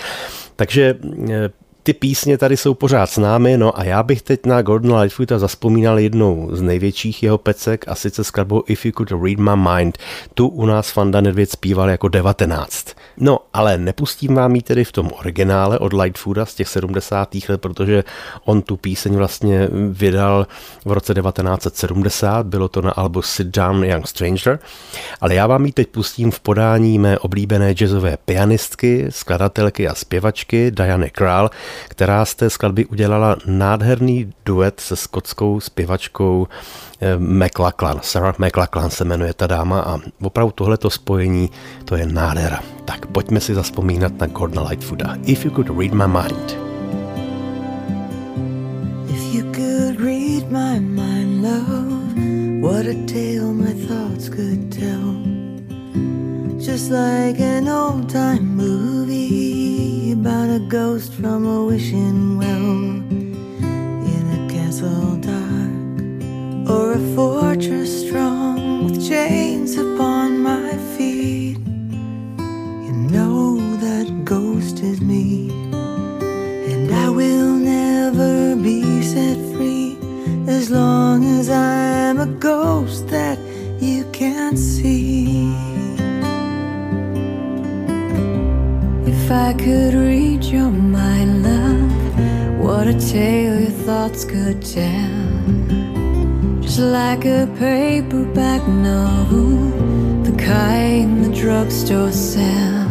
Takže 0.56 0.94
eh, 1.30 1.50
ty 1.84 1.92
písně 1.92 2.38
tady 2.38 2.56
jsou 2.56 2.74
pořád 2.74 3.10
s 3.10 3.18
námi, 3.18 3.56
no 3.56 3.78
a 3.78 3.84
já 3.84 4.02
bych 4.02 4.22
teď 4.22 4.46
na 4.46 4.62
Gordon 4.62 4.96
Lightfoota 4.96 5.38
zaspomínal 5.38 5.98
jednou 5.98 6.48
z 6.52 6.62
největských 6.62 7.22
jeho 7.22 7.38
pecek 7.38 7.84
a 7.88 7.94
sice 7.94 8.24
skladbou 8.24 8.62
If 8.66 8.86
You 8.86 8.92
Could 8.92 9.10
Read 9.10 9.38
My 9.38 9.50
Mind. 9.68 9.98
Tu 10.34 10.48
u 10.48 10.66
nás 10.66 10.90
Fanda 10.90 11.20
Nedvěd 11.20 11.50
zpíval 11.50 11.90
jako 11.90 12.08
19. 12.08 12.86
No, 13.16 13.38
ale 13.52 13.78
nepustím 13.78 14.34
vám 14.34 14.54
ji 14.54 14.62
tedy 14.62 14.84
v 14.84 14.92
tom 14.92 15.10
originále 15.18 15.78
od 15.78 15.92
Lightfooda 15.92 16.46
z 16.46 16.54
těch 16.54 16.68
70. 16.68 17.34
let, 17.48 17.60
protože 17.60 18.04
on 18.44 18.62
tu 18.62 18.76
píseň 18.76 19.14
vlastně 19.14 19.68
vydal 19.90 20.46
v 20.84 20.92
roce 20.92 21.14
1970, 21.14 22.46
bylo 22.46 22.68
to 22.68 22.82
na 22.82 22.90
albu 22.90 23.22
Sit 23.22 23.46
Down 23.46 23.84
Young 23.84 24.06
Stranger, 24.06 24.58
ale 25.20 25.34
já 25.34 25.46
vám 25.46 25.66
ji 25.66 25.72
teď 25.72 25.88
pustím 25.88 26.30
v 26.30 26.40
podání 26.40 26.98
mé 26.98 27.18
oblíbené 27.18 27.72
jazzové 27.74 28.16
pianistky, 28.24 29.06
skladatelky 29.08 29.88
a 29.88 29.94
zpěvačky 29.94 30.70
Diany 30.70 31.10
Král, 31.10 31.50
která 31.88 32.24
z 32.24 32.34
té 32.34 32.50
skladby 32.50 32.86
udělala 32.86 33.36
nádherný 33.46 34.32
duet 34.46 34.80
se 34.80 34.96
skotskou 34.96 35.60
zpěvačkou 35.60 36.46
eh, 37.00 37.18
McLachlan. 37.18 38.00
Sarah 38.02 38.38
McLachlan 38.38 38.90
se 38.90 39.04
jmenuje 39.04 39.34
ta 39.34 39.46
dáma 39.46 39.80
a 39.80 39.98
opravdu 40.22 40.52
tohleto 40.52 40.90
spojení, 40.90 41.50
to 41.84 41.96
je 41.96 42.06
nádhera. 42.06 42.60
Tak 42.84 43.06
pojďme 43.06 43.40
si 43.40 43.54
zaspomínat 43.54 44.18
na 44.18 44.26
Gordona 44.26 44.68
Lightfooda. 44.68 45.16
If 45.26 45.44
you 45.44 45.50
could 45.50 45.78
read 45.78 45.92
my 45.92 46.06
mind. 46.06 46.56
If 49.08 49.34
you 49.34 49.42
could 49.42 50.00
read 50.00 50.50
my 50.50 50.80
mind, 50.80 51.42
love, 51.42 52.60
what 52.60 52.86
a 52.86 52.94
tale 53.06 53.54
my 53.54 53.72
thoughts 53.86 54.28
could 54.28 54.72
tell. 54.72 55.14
Just 56.58 56.90
like 56.90 57.40
an 57.40 57.68
old 57.68 58.10
time 58.10 58.56
movie 58.56 59.63
ghost 60.74 61.12
from 61.12 61.46
a 61.46 61.64
wishing 61.64 62.36
well 62.36 62.74
in 64.12 64.24
a 64.38 64.52
castle 64.52 65.14
dark 65.30 66.68
or 66.68 66.94
a 66.94 67.02
fortress 67.14 68.08
strong 68.08 68.82
with 68.84 69.08
chains 69.08 69.76
upon 69.76 70.40
my 70.40 70.72
feet. 70.96 71.58
You 72.86 72.92
know 73.14 73.60
that 73.76 74.24
ghost 74.24 74.80
is 74.80 75.00
me, 75.00 75.48
and 76.72 76.92
I 76.92 77.08
will 77.08 77.54
never 77.54 78.56
be 78.56 79.00
set 79.00 79.38
free 79.54 79.96
as 80.48 80.72
long 80.72 81.22
as 81.38 81.50
I 81.50 81.76
am 82.08 82.18
a 82.18 82.26
ghost 82.50 83.06
that 83.10 83.38
you 83.80 84.02
can't 84.10 84.58
see. 84.58 85.54
If 89.06 89.30
I 89.30 89.52
could 89.52 89.94
read 89.94 90.33
your 90.54 90.70
mind, 90.70 91.42
love, 91.42 92.60
what 92.64 92.86
a 92.86 92.94
tale 93.10 93.58
your 93.58 93.76
thoughts 93.86 94.24
could 94.24 94.62
tell. 94.62 95.42
Just 96.60 96.78
like 96.78 97.24
a 97.24 97.52
paperback 97.58 98.62
novel, 98.68 99.56
the 100.22 100.36
kind 100.38 101.24
the 101.24 101.34
drugstore 101.34 102.12
sell. 102.12 102.88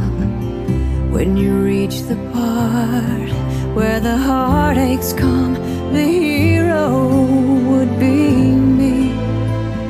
When 1.15 1.37
you 1.37 1.51
reach 1.71 2.01
the 2.01 2.17
part 2.33 3.29
where 3.77 4.01
the 4.01 4.17
heartaches 4.17 5.13
come, 5.13 5.53
the 5.93 6.03
hero 6.03 6.87
would 7.69 7.97
be 7.97 8.17
me. 8.79 9.15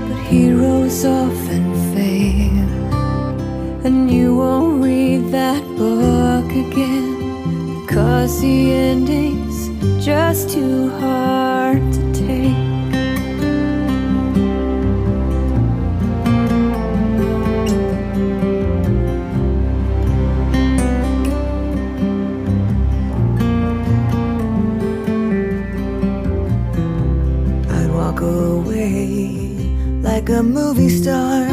But 0.08 0.20
heroes 0.32 1.06
often 1.06 1.64
fail, 1.96 2.68
and 3.84 4.12
you 4.12 4.36
won't 4.36 4.84
read 4.84 5.32
that 5.32 5.63
the 8.24 8.72
ending's 8.72 9.68
just 10.06 10.50
too 10.50 10.90
hard 10.92 11.82
to 11.92 12.14
take. 12.14 12.56
I'd 27.70 27.92
walk 27.92 28.22
away 28.22 29.18
like 30.02 30.30
a 30.30 30.42
movie 30.42 30.88
star 30.88 31.53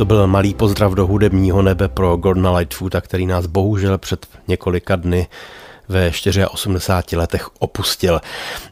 To 0.00 0.04
byl 0.04 0.26
malý 0.26 0.54
pozdrav 0.54 0.92
do 0.92 1.06
hudebního 1.06 1.62
nebe 1.62 1.88
pro 1.88 2.16
Gordona 2.16 2.52
Lightfoota, 2.52 3.00
který 3.00 3.26
nás 3.26 3.46
bohužel 3.46 3.98
před 3.98 4.26
několika 4.48 4.96
dny 4.96 5.28
ve 5.90 6.10
84 6.48 7.16
letech 7.16 7.48
opustil. 7.58 8.20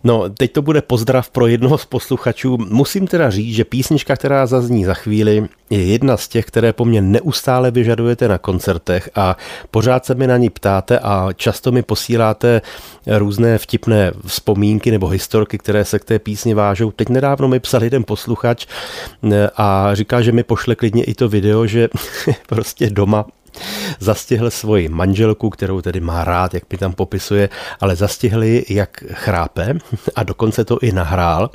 No, 0.04 0.28
teď 0.28 0.52
to 0.52 0.62
bude 0.62 0.82
pozdrav 0.82 1.30
pro 1.30 1.46
jednoho 1.46 1.78
z 1.78 1.84
posluchačů. 1.84 2.58
Musím 2.58 3.06
teda 3.06 3.30
říct, 3.30 3.54
že 3.54 3.64
písnička, 3.64 4.16
která 4.16 4.46
zazní 4.46 4.84
za 4.84 4.94
chvíli, 4.94 5.48
je 5.70 5.84
jedna 5.84 6.16
z 6.16 6.28
těch, 6.28 6.44
které 6.44 6.72
po 6.72 6.84
mně 6.84 7.02
neustále 7.02 7.70
vyžadujete 7.70 8.28
na 8.28 8.38
koncertech 8.38 9.10
a 9.14 9.36
pořád 9.70 10.06
se 10.06 10.14
mi 10.14 10.26
na 10.26 10.36
ní 10.36 10.50
ptáte 10.50 10.98
a 10.98 11.28
často 11.32 11.72
mi 11.72 11.82
posíláte 11.82 12.60
různé 13.06 13.58
vtipné 13.58 14.12
vzpomínky 14.26 14.90
nebo 14.90 15.08
historky, 15.08 15.58
které 15.58 15.84
se 15.84 15.98
k 15.98 16.04
té 16.04 16.18
písni 16.18 16.54
vážou. 16.54 16.90
Teď 16.90 17.08
nedávno 17.08 17.48
mi 17.48 17.60
psal 17.60 17.84
jeden 17.84 18.04
posluchač 18.04 18.66
a 19.56 19.90
říká, 19.92 20.22
že 20.22 20.32
mi 20.32 20.42
pošle 20.42 20.74
klidně 20.74 21.04
i 21.04 21.14
to 21.14 21.28
video, 21.28 21.66
že 21.66 21.88
prostě 22.46 22.90
doma 22.90 23.26
Zastihl 24.00 24.50
svoji 24.50 24.88
manželku, 24.88 25.50
kterou 25.50 25.80
tedy 25.80 26.00
má 26.00 26.24
rád, 26.24 26.54
jak 26.54 26.72
mi 26.72 26.78
tam 26.78 26.92
popisuje, 26.92 27.48
ale 27.80 27.96
zastihl 27.96 28.44
ji, 28.44 28.64
jak 28.68 29.04
chrápe 29.12 29.74
a 30.14 30.22
dokonce 30.22 30.64
to 30.64 30.78
i 30.78 30.92
nahrál 30.92 31.50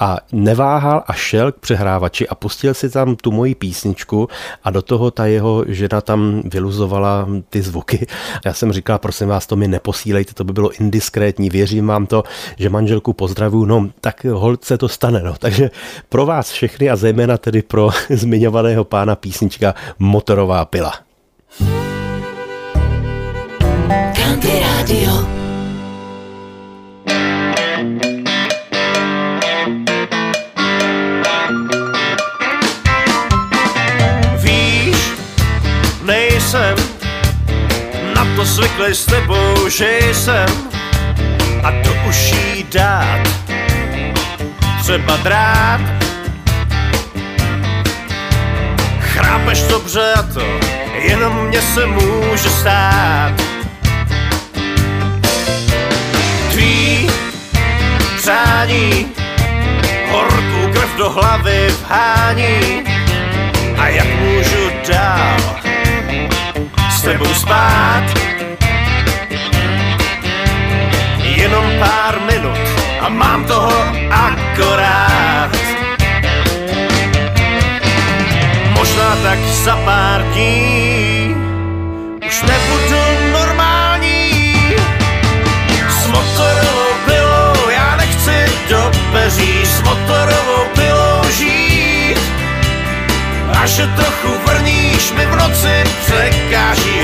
a 0.00 0.18
neváhal 0.32 1.04
a 1.06 1.12
šel 1.12 1.52
k 1.52 1.58
přehrávači 1.58 2.28
a 2.28 2.34
pustil 2.34 2.74
si 2.74 2.90
tam 2.90 3.16
tu 3.16 3.32
moji 3.32 3.54
písničku 3.54 4.28
a 4.64 4.70
do 4.70 4.82
toho 4.82 5.10
ta 5.10 5.26
jeho 5.26 5.64
žena 5.68 6.00
tam 6.00 6.42
vyluzovala 6.44 7.28
ty 7.50 7.62
zvuky. 7.62 8.06
Já 8.44 8.52
jsem 8.52 8.72
říkal, 8.72 8.98
prosím 8.98 9.28
vás, 9.28 9.46
to 9.46 9.56
mi 9.56 9.68
neposílejte, 9.68 10.34
to 10.34 10.44
by 10.44 10.52
bylo 10.52 10.70
indiskrétní, 10.70 11.50
věřím 11.50 11.86
vám 11.86 12.06
to, 12.06 12.22
že 12.56 12.70
manželku 12.70 13.12
pozdravuju, 13.12 13.64
no 13.64 13.90
tak 14.00 14.24
hold 14.24 14.64
se 14.64 14.78
to 14.78 14.88
stane, 14.88 15.22
no. 15.22 15.34
Takže 15.38 15.70
pro 16.08 16.26
vás 16.26 16.50
všechny 16.50 16.90
a 16.90 16.96
zejména 16.96 17.38
tedy 17.38 17.62
pro 17.62 17.90
zmiňovaného 18.10 18.84
pána 18.84 19.16
písnička 19.16 19.74
Motorová 19.98 20.64
pila. 20.64 21.03
Country 24.14 24.58
Radio. 24.60 25.26
Víš, 34.36 34.96
nejsem 36.02 36.76
na 38.14 38.26
to 38.36 38.44
zvyklý 38.44 38.94
s 38.94 39.06
tebou, 39.06 39.68
že 39.68 39.98
jsem 40.12 40.48
a 41.62 41.70
do 41.70 41.94
uší 42.08 42.66
dát 42.72 43.28
třeba 44.82 45.16
drát. 45.16 45.80
Chrápeš 49.00 49.62
dobře 49.62 50.12
a 50.16 50.22
to 50.22 50.83
jenom 51.04 51.46
mě 51.46 51.62
se 51.62 51.86
může 51.86 52.50
stát. 52.50 53.32
Tvý 56.50 57.10
přání 58.16 59.06
horkou 60.10 60.72
krev 60.72 60.96
do 60.96 61.10
hlavy 61.10 61.74
vhání 61.82 62.84
a 63.78 63.88
jak 63.88 64.13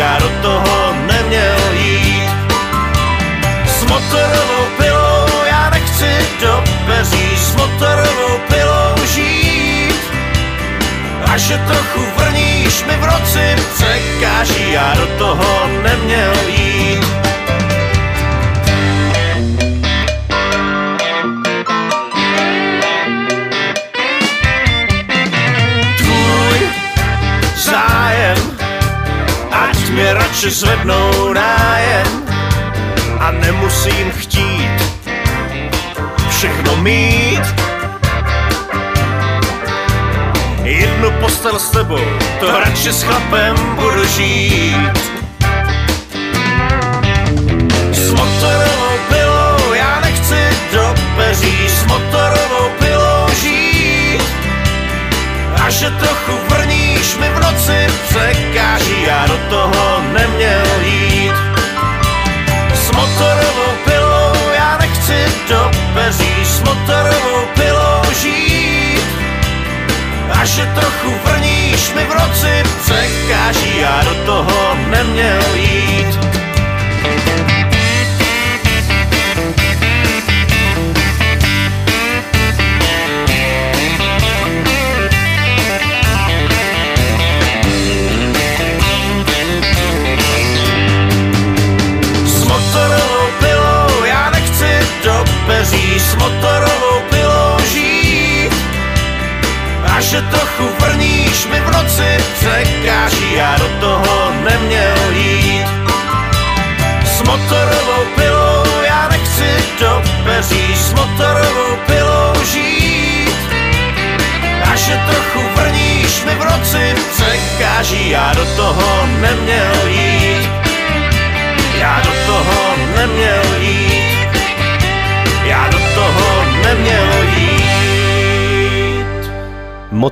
já 0.01 0.19
do 0.19 0.29
toho 0.43 0.95
neměl 1.07 1.73
jít. 1.73 2.31
S 3.67 3.83
motorovou 3.83 4.65
pilou 4.77 5.45
já 5.47 5.71
nechci 5.71 6.19
do 6.41 6.65
peří, 6.87 7.37
s 7.37 7.55
motorovou 7.55 8.39
pilou 8.49 9.07
žít. 9.07 10.01
A 11.33 11.37
že 11.37 11.59
trochu 11.59 12.01
vrníš 12.17 12.85
mi 12.85 12.97
v 12.97 13.07
noci 13.07 13.57
překáží, 13.75 14.73
já 14.73 14.95
do 14.95 15.07
toho 15.07 15.69
neměl 15.83 16.33
jít. 16.49 17.30
Radši 30.15 30.51
zvednou 30.51 31.33
nájem 31.33 32.07
a 33.21 33.31
nemusím 33.31 34.11
chtít 34.11 34.77
všechno 36.31 36.77
mít. 36.77 37.43
Jednu 40.63 41.11
postel 41.11 41.59
s 41.59 41.71
tebou, 41.71 42.05
to 42.41 42.61
radši 42.61 42.93
s 42.93 43.03
chlapem 43.03 43.57
budu 43.75 44.05
žít. 44.07 45.01
S 47.93 48.11
motorovou 48.11 48.99
pilou 49.09 49.75
já 49.75 50.01
nechci 50.01 50.41
do 50.73 50.95
peří, 51.17 51.69
s 51.69 51.85
motorovou 51.85 52.71
pilou 52.79 53.35
žít. 53.43 54.23
A 55.65 55.71
že 55.71 55.91
trochu 55.91 56.33
vrníš 57.01 57.17
mi 57.17 57.29
v 57.29 57.41
noci 57.41 57.87
překáží, 58.09 59.03
já 59.07 59.27
do 59.27 59.39
toho 59.51 60.03
neměl 60.13 60.81
jít. 60.85 61.35
S 62.75 62.91
motorovou 62.91 63.73
pilou 63.85 64.51
já 64.55 64.79
nechci 64.79 65.25
do 65.49 65.71
peří, 65.95 66.45
s 66.45 66.61
motorovou 66.61 67.47
pilou 67.55 68.15
žít. 68.21 69.05
A 70.41 70.45
že 70.45 70.67
trochu 70.75 71.15
vrníš 71.25 71.93
mi 71.95 72.05
v 72.05 72.15
noci 72.15 72.63
překáží, 72.83 73.00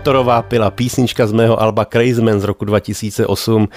Motorová 0.09 0.43
pila, 0.43 0.71
písnička 0.71 1.27
z 1.27 1.33
mého 1.33 1.63
alba 1.63 1.85
Crazy 1.85 2.23
Man 2.23 2.41
z 2.41 2.45
roku 2.45 2.65
2008 2.65 3.69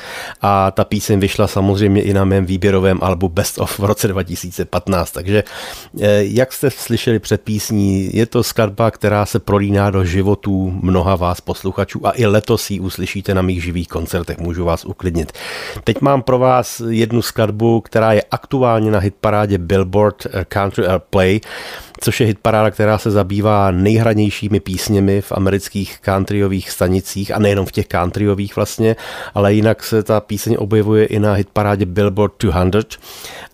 a 0.42 0.72
ta 0.72 0.84
píseň 0.84 1.20
vyšla 1.20 1.48
samozřejmě 1.48 2.02
i 2.02 2.14
na 2.14 2.26
mém 2.26 2.46
výběrovém 2.46 3.00
albu 3.02 3.30
Best 3.30 3.60
of 3.60 3.80
v 3.80 3.84
roce 3.84 4.08
2015. 4.08 5.12
Takže 5.12 5.44
eh, 6.02 6.24
jak 6.24 6.54
jste 6.54 6.72
slyšeli 6.72 7.20
před 7.20 7.42
písní, 7.42 8.16
je 8.16 8.26
to 8.26 8.44
skladba, 8.44 8.92
která 8.92 9.26
se 9.26 9.40
prolíná 9.40 9.92
do 9.92 10.06
životů 10.06 10.80
mnoha 10.82 11.16
vás 11.16 11.42
posluchačů 11.42 12.08
a 12.08 12.12
i 12.16 12.26
letos 12.26 12.72
ji 12.72 12.80
uslyšíte 12.80 13.34
na 13.34 13.42
mých 13.42 13.64
živých 13.64 13.88
koncertech, 13.88 14.38
můžu 14.38 14.66
vás 14.66 14.86
uklidnit. 14.86 15.32
Teď 15.84 16.02
mám 16.02 16.22
pro 16.22 16.40
vás 16.40 16.82
jednu 16.90 17.22
skladbu, 17.22 17.82
která 17.82 18.14
je 18.14 18.24
aktuálně 18.32 18.92
na 18.92 19.00
hitparádě 19.00 19.58
Billboard 19.58 20.26
eh, 20.26 20.46
Country 20.46 20.86
Play 21.10 21.40
což 22.02 22.20
je 22.20 22.28
hitparáda, 22.28 22.72
která 22.72 22.98
se 22.98 23.12
zabývá 23.12 23.72
nejhranějšími 23.72 24.60
písněmi 24.60 25.22
v 25.22 25.32
amerických 25.32 26.00
countryových 26.06 26.72
stanicích 26.72 27.36
a 27.36 27.40
nejenom 27.40 27.66
v 27.66 27.72
těch 27.72 27.88
countryových 27.88 28.56
vlastně, 28.56 28.96
ale 29.34 29.54
jinak 29.54 29.84
se 29.84 30.04
ta 30.04 30.20
píseň 30.20 30.56
objevuje 30.60 31.06
i 31.06 31.20
na 31.20 31.34
hitparádě 31.34 31.86
Billboard 31.86 32.34
200 32.40 32.98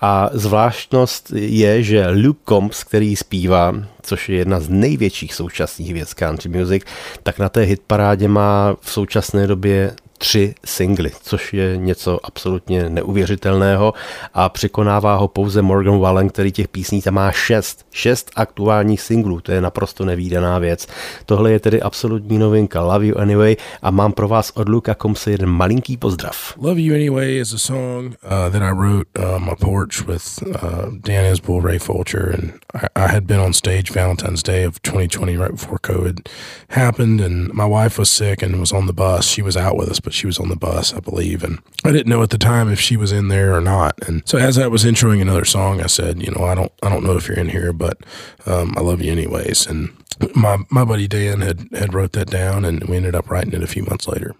a 0.02 0.30
zvláštnost 0.34 1.32
je, 1.36 1.84
že 1.84 2.08
Luke 2.08 2.39
Combs, 2.50 2.84
který 2.84 3.16
zpívá, 3.16 3.76
což 4.02 4.30
je 4.30 4.38
jedna 4.38 4.60
z 4.60 4.70
největších 4.70 5.34
současných 5.34 5.93
věc 5.93 6.14
country 6.14 6.50
music, 6.50 6.84
tak 7.24 7.39
na 7.39 7.50
té 7.50 7.62
hitparádě 7.62 8.28
má 8.28 8.76
v 8.82 8.91
současné 8.91 9.48
době 9.48 9.93
tři 10.18 10.55
singly, 10.65 11.11
což 11.22 11.53
je 11.53 11.78
něco 11.78 12.20
absolutně 12.24 12.89
neuvěřitelného 12.89 13.93
a 14.34 14.49
překonává 14.49 15.15
ho 15.15 15.28
pouze 15.28 15.61
Morgan 15.61 15.99
Wallen, 15.99 16.30
který 16.30 16.51
těch 16.51 16.68
písní 16.68 17.01
tam 17.01 17.13
má 17.13 17.32
šest. 17.32 17.86
Šest 17.91 18.32
aktuálních 18.36 19.01
singlů, 19.01 19.41
to 19.41 19.51
je 19.51 19.61
naprosto 19.61 20.05
nevýdaná 20.05 20.59
věc. 20.59 20.88
Tohle 21.26 21.51
je 21.51 21.59
tedy 21.59 21.82
absolutní 21.82 22.38
novinka 22.38 22.82
Love 22.82 23.05
You 23.05 23.18
Anyway 23.18 23.55
a 23.82 23.91
mám 23.91 24.13
pro 24.13 24.28
vás 24.28 24.51
od 24.55 24.70
Luka 24.70 24.95
Komse 24.95 25.32
jeden 25.32 25.49
malinký 25.49 25.97
pozdrav. 25.97 26.53
Love 26.57 26.82
You 26.82 26.95
Anyway 26.95 27.38
is 27.39 27.53
a 27.53 27.57
song 27.57 28.05
uh, 28.24 28.51
that 28.51 28.61
I 28.61 28.72
wrote 28.72 29.07
uh, 29.20 29.39
my 29.39 29.55
porch 29.59 30.07
with 30.07 30.43
uh, 30.43 30.91
Dan 31.03 31.34
Isbell, 31.34 31.63
Ray 31.63 31.80
Fulcher, 31.80 32.30
and 32.34 32.53
I, 32.74 33.05
I 33.05 33.07
had 33.07 33.24
been 33.24 33.39
on 33.39 33.53
stage 33.53 33.91
Valentine's 33.91 34.43
Day 34.43 34.65
of 34.65 34.82
2020 34.82 35.38
right 35.38 35.51
before 35.51 35.80
COVID 35.80 36.28
happened, 36.70 37.22
and 37.22 37.53
my 37.53 37.65
wife 37.65 37.99
was 37.99 38.09
sick 38.09 38.43
and 38.43 38.59
was 38.59 38.72
on 38.74 38.88
the 38.88 38.93
bus. 38.93 39.26
She 39.28 39.41
was 39.41 39.57
out 39.57 39.78
with 39.78 39.89
us, 39.89 39.99
but 40.08 40.14
she 40.14 40.26
was 40.26 40.39
on 40.39 40.47
the 40.47 40.55
bus, 40.55 40.93
I 40.93 41.01
believe. 41.01 41.43
And 41.43 41.60
I 41.84 41.91
didn't 41.91 42.08
know 42.08 42.24
at 42.24 42.30
the 42.30 42.38
time 42.38 42.72
if 42.72 42.80
she 42.80 42.95
was 42.95 43.12
in 43.12 43.28
there 43.28 43.53
or 43.53 43.60
not. 43.60 43.93
And 44.08 44.26
so 44.26 44.38
as 44.38 44.58
I 44.58 44.68
was 44.68 44.86
introing 44.86 45.22
another 45.22 45.43
song, 45.43 45.82
I 45.82 45.88
said, 45.88 46.22
you 46.22 46.32
know, 46.32 46.45
I 46.45 46.55
don't, 46.55 46.72
I 46.82 46.88
don't 46.88 47.03
know 47.03 47.18
if 47.18 47.28
you're 47.28 47.38
in 47.38 47.49
here, 47.49 47.74
but 47.74 47.97
um, 48.45 48.74
I 48.78 48.80
love 48.80 49.01
you 49.01 49.12
anyways. 49.12 49.68
And 49.68 49.89
my 50.34 50.60
my 50.70 50.86
buddy 50.86 51.10
Dan 51.10 51.41
had 51.41 51.68
had 51.74 51.93
wrote 51.93 52.14
that 52.14 52.30
down, 52.30 52.64
and 52.64 52.86
we 52.86 52.95
ended 52.95 53.16
up 53.16 53.30
writing 53.30 53.51
it 53.51 53.64
a 53.64 53.68
few 53.68 53.84
months 53.84 54.08
later. 54.08 54.34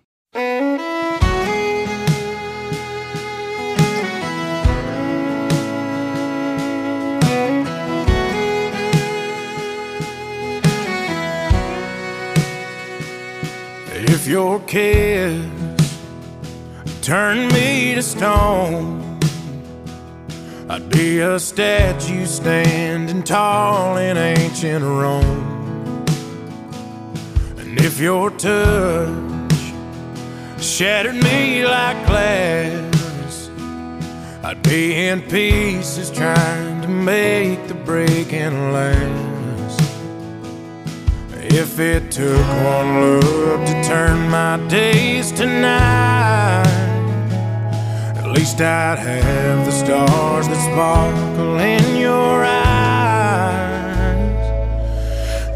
If 14.10 14.26
your 14.28 14.62
kids 14.62 15.57
turn 17.08 17.48
me 17.54 17.96
to 17.96 18.02
stone, 18.02 19.18
I'd 20.70 20.90
be 20.90 21.22
a 21.22 21.40
statue 21.40 22.26
standing 22.26 23.24
tall 23.24 23.96
in 23.96 24.18
ancient 24.18 24.84
Rome. 24.84 26.04
And 27.60 27.80
if 27.80 27.98
your 27.98 28.30
touch 28.32 29.58
shattered 30.60 31.16
me 31.16 31.64
like 31.66 32.06
glass, 32.08 33.50
I'd 34.44 34.62
be 34.64 35.08
in 35.08 35.22
pieces 35.22 36.12
trying 36.12 36.82
to 36.82 36.90
make 36.90 37.70
the 37.70 37.74
breaking 37.74 38.74
last. 38.74 39.80
If 41.32 41.80
it 41.80 42.12
took 42.12 42.46
one 42.66 43.00
look 43.00 43.66
to 43.66 43.84
turn 43.86 44.30
my 44.30 44.58
days 44.68 45.32
to 45.32 45.46
night, 45.46 46.87
least 48.38 48.62
I'd 48.62 49.00
have 49.00 49.66
the 49.66 49.72
stars 49.72 50.48
that 50.48 50.62
sparkle 50.70 51.58
in 51.58 51.96
your 52.00 52.44
eyes. 52.46 52.54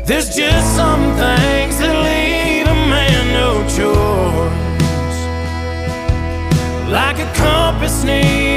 There's 0.07 0.35
just 0.35 0.75
some 0.75 1.03
things 1.15 1.77
that 1.77 1.93
leave 2.07 2.65
a 2.65 2.73
man 2.89 3.33
no 3.33 3.61
choice, 3.77 5.19
like 6.91 7.19
a 7.19 7.31
compass 7.35 8.03
needle 8.03 8.50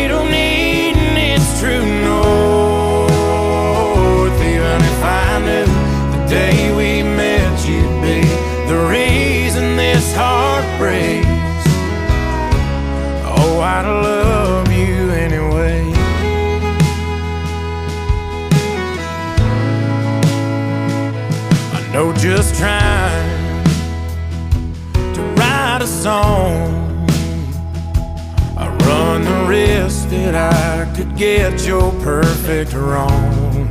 that 30.25 30.35
I 30.35 30.91
could 30.97 31.17
get 31.17 31.67
your 31.67 31.93
perfect 32.01 32.73
wrong. 32.73 33.69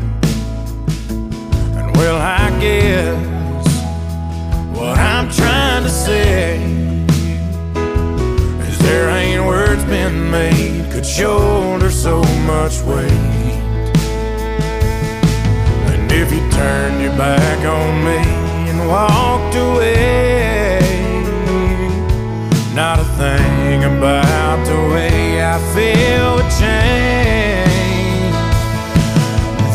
And 1.78 1.98
well, 1.98 2.18
I 2.18 2.48
guess 2.62 3.66
what 4.78 5.00
I'm 5.00 5.32
trying 5.32 5.84
to 5.84 5.90
say 5.90 6.62
is 8.68 8.78
there 8.80 9.10
ain't 9.10 9.46
words 9.48 9.84
been 9.86 10.30
made 10.30 10.92
could 10.92 11.06
shoulder 11.06 11.90
so 11.90 12.22
much 12.46 12.82
weight. 12.82 13.12
And 15.90 16.12
if 16.12 16.32
you 16.32 16.42
turned 16.52 17.02
your 17.02 17.18
back 17.18 17.60
on 17.66 18.06
me 18.06 18.22
and 18.70 18.88
walked 18.88 19.56
away, 19.56 20.80
not 22.76 23.00
a 23.00 23.06
thing 23.18 23.84
about 23.86 24.64
the 24.68 24.94
way 24.94 25.23
feel 25.76 26.36
would 26.36 26.52
change. 26.62 27.66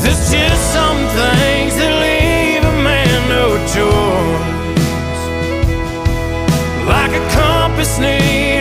There's 0.03 0.23
just 0.31 0.63
some 0.73 1.01
things 1.19 1.75
that 1.79 1.93
leave 2.05 2.63
a 2.63 2.75
man 2.89 3.19
no 3.29 3.47
choice. 3.75 5.23
Like 6.87 7.13
a 7.21 7.25
compass 7.35 7.99
needle 7.99 8.58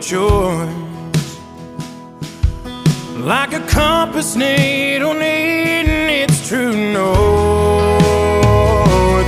choice. 0.00 1.38
Like 3.16 3.52
a 3.52 3.60
compass 3.66 4.36
needle 4.36 5.14
needing 5.14 6.10
its 6.22 6.48
true 6.48 6.92
north. 6.92 8.04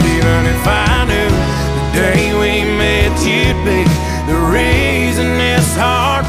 Even 0.00 0.46
if 0.54 0.66
I 0.66 1.04
knew 1.10 1.30
the 1.76 1.84
day 1.94 2.32
we 2.40 2.52
met 2.78 3.12
you'd 3.24 3.60
be 3.64 3.84
the 4.30 4.38
reason 4.52 5.38
this 5.38 5.76
heart 5.76 6.26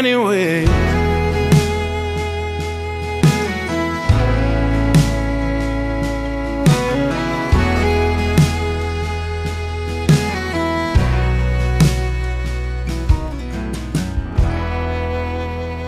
anyway. 0.00 0.64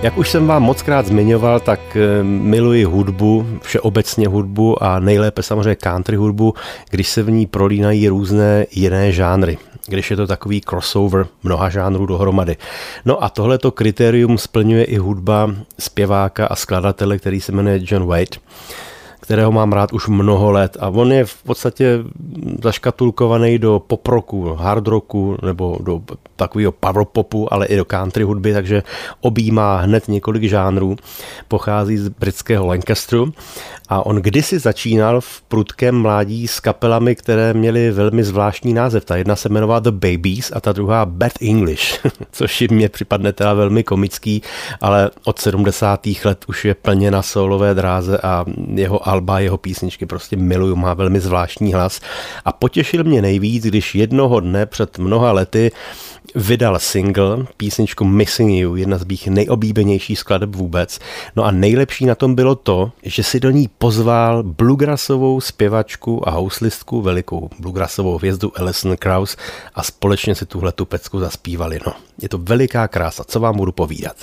Jak 0.03 0.19
už 0.19 0.31
jsem 0.31 0.47
vám 0.47 0.63
mockrát 0.63 1.07
zmiňoval, 1.07 1.61
tak 1.61 1.81
eh, 1.97 2.23
miluji 2.23 2.85
hudbu, 2.85 3.47
všeobecně 3.63 4.29
hudbu 4.29 4.83
a 4.83 4.99
nejlépe 4.99 5.43
samozřejmě 5.43 5.75
country 5.75 6.17
hudbu, 6.17 6.55
když 6.91 7.09
se 7.09 7.23
v 7.23 7.31
ní 7.31 7.47
prolínají 7.47 8.09
různé 8.09 8.67
jiné 8.73 9.13
žánry 9.13 9.59
když 9.87 10.11
je 10.11 10.17
to 10.17 10.27
takový 10.27 10.61
crossover 10.61 11.27
mnoha 11.43 11.69
žánrů 11.69 12.07
dohromady. 12.07 12.57
No 13.05 13.25
a 13.25 13.29
tohleto 13.29 13.71
kritérium 13.71 14.39
splňuje 14.39 14.85
i 14.85 14.97
hudba 14.97 15.51
zpěváka 15.81 16.47
a 16.47 16.57
skladatele, 16.57 17.19
který 17.19 17.41
se 17.41 17.53
jmenuje 17.53 17.81
John 17.83 18.07
Wade 18.07 18.37
kterého 19.23 19.53
mám 19.53 19.73
rád 19.73 19.93
už 19.93 20.09
mnoho 20.09 20.51
let 20.51 20.77
a 20.81 20.89
on 20.89 21.13
je 21.13 21.25
v 21.25 21.43
podstatě 21.43 21.99
zaškatulkovaný 22.63 23.59
do 23.59 23.83
poproku, 23.87 24.55
hard 24.55 24.87
rocku 24.87 25.37
nebo 25.43 25.79
do 25.83 26.01
takového 26.37 26.73
power 26.73 27.05
popu, 27.13 27.55
ale 27.55 27.67
i 27.67 27.77
do 27.77 27.85
country 27.85 28.25
hudby, 28.25 28.53
takže 28.53 28.83
objímá 29.21 29.77
hned 29.77 30.09
několik 30.09 30.43
žánrů. 30.43 30.97
Pochází 31.49 31.97
z 31.97 32.09
britského 32.09 32.67
Lancasteru 32.67 33.33
a 33.89 34.07
on 34.07 34.17
kdysi 34.17 34.59
začínal 34.59 35.21
v 35.21 35.43
prudkém 35.43 35.95
mládí 35.95 36.49
s 36.49 36.61
kapelami, 36.61 37.17
které 37.17 37.55
měly 37.55 37.91
velmi 37.91 38.25
zvláštní 38.25 38.75
název. 38.75 39.05
Ta 39.05 39.17
jedna 39.17 39.37
se 39.37 39.49
jmenovala 39.49 39.81
The 39.81 39.91
Babies 39.91 40.53
a 40.55 40.61
ta 40.61 40.73
druhá 40.73 41.07
Bad 41.07 41.33
English, 41.41 42.07
což 42.33 42.61
mě 42.71 42.89
připadne 42.89 43.33
teda 43.33 43.55
velmi 43.55 43.85
komický, 43.85 44.43
ale 44.81 45.11
od 45.25 45.39
70. 45.39 46.07
let 46.25 46.45
už 46.49 46.65
je 46.65 46.75
plně 46.75 47.11
na 47.11 47.23
solové 47.23 47.75
dráze 47.75 48.19
a 48.19 48.45
jeho 48.75 49.09
alba, 49.09 49.41
jeho 49.41 49.59
písničky 49.59 50.07
prostě 50.07 50.37
miluju, 50.37 50.77
má 50.77 50.95
velmi 50.95 51.21
zvláštní 51.21 51.73
hlas. 51.73 52.01
A 52.45 52.53
potěšil 52.53 53.05
mě 53.05 53.23
nejvíc, 53.23 53.65
když 53.65 53.95
jednoho 53.95 54.41
dne 54.41 54.67
před 54.67 54.99
mnoha 54.99 55.33
lety 55.33 55.71
vydal 56.35 56.79
single, 56.79 57.47
písničku 57.57 58.05
Missing 58.05 58.53
You, 58.53 58.77
jedna 58.77 58.99
z 58.99 59.05
mých 59.05 59.29
nejoblíbenějších 59.29 60.19
skladeb 60.19 60.55
vůbec. 60.55 60.99
No 61.37 61.45
a 61.45 61.51
nejlepší 61.51 62.07
na 62.07 62.15
tom 62.15 62.35
bylo 62.35 62.55
to, 62.55 62.93
že 63.03 63.23
si 63.23 63.41
do 63.41 63.51
ní 63.51 63.69
pozval 63.79 64.43
bluegrassovou 64.43 65.41
zpěvačku 65.41 66.29
a 66.29 66.31
houslistku, 66.31 67.03
velikou 67.03 67.51
bluegrassovou 67.59 68.19
hvězdu 68.19 68.53
Alison 68.61 68.97
Krauss 68.97 69.37
a 69.75 69.83
společně 69.83 70.35
si 70.35 70.47
tuhle 70.47 70.73
tu 70.73 70.85
pecku 70.85 71.19
zaspívali. 71.19 71.79
No, 71.87 71.93
je 72.23 72.29
to 72.29 72.39
veliká 72.39 72.89
krása, 72.89 73.25
co 73.25 73.41
vám 73.41 73.57
budu 73.57 73.73
povídat. 73.73 74.17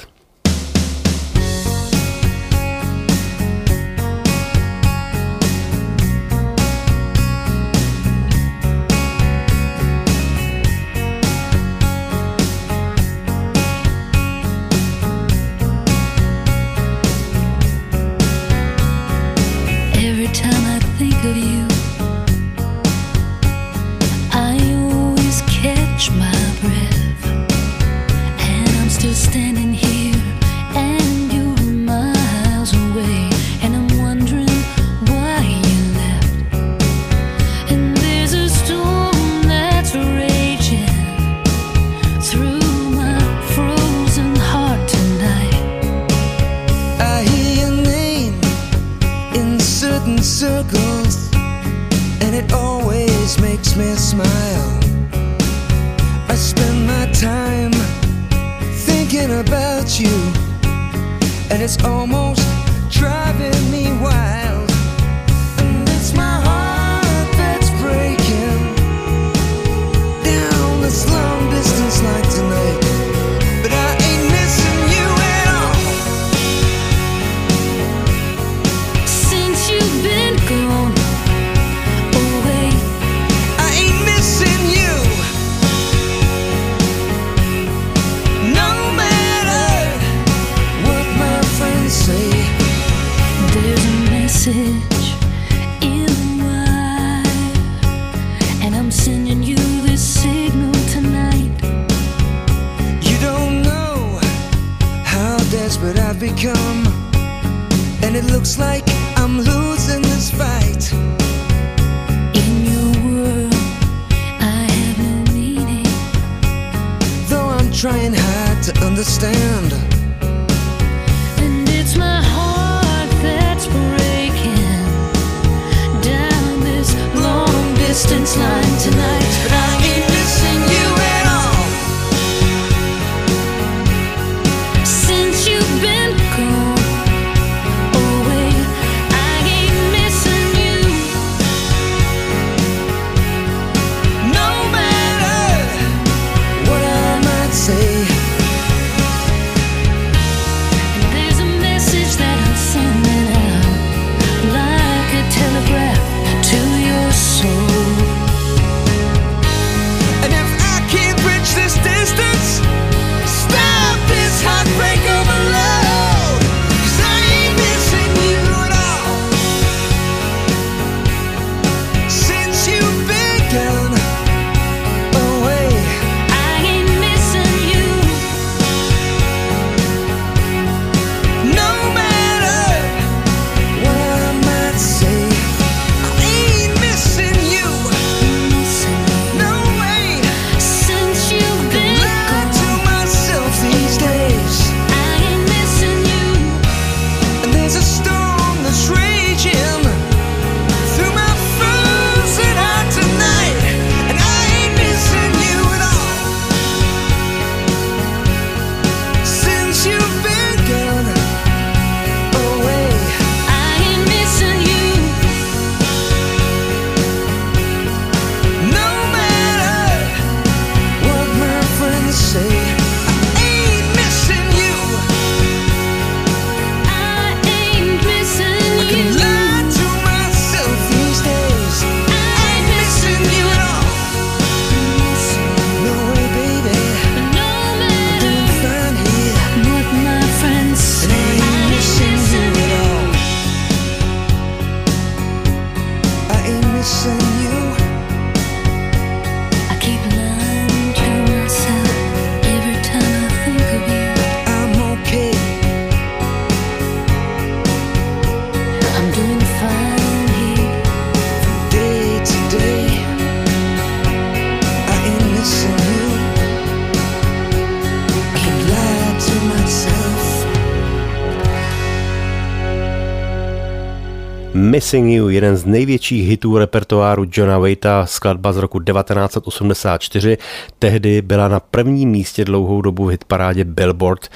Missing 274.89 275.13
You, 275.13 275.29
jeden 275.29 275.57
z 275.57 275.65
největších 275.65 276.29
hitů 276.29 276.57
repertoáru 276.57 277.25
Johna 277.33 277.59
Waita, 277.59 278.05
skladba 278.05 278.53
z 278.53 278.57
roku 278.57 278.79
1984. 278.79 280.37
Tehdy 280.79 281.21
byla 281.21 281.47
na 281.47 281.59
prvním 281.59 282.09
místě 282.09 282.45
dlouhou 282.45 282.81
dobu 282.81 283.05
v 283.05 283.09
hitparádě 283.09 283.63
Billboard 283.63 284.29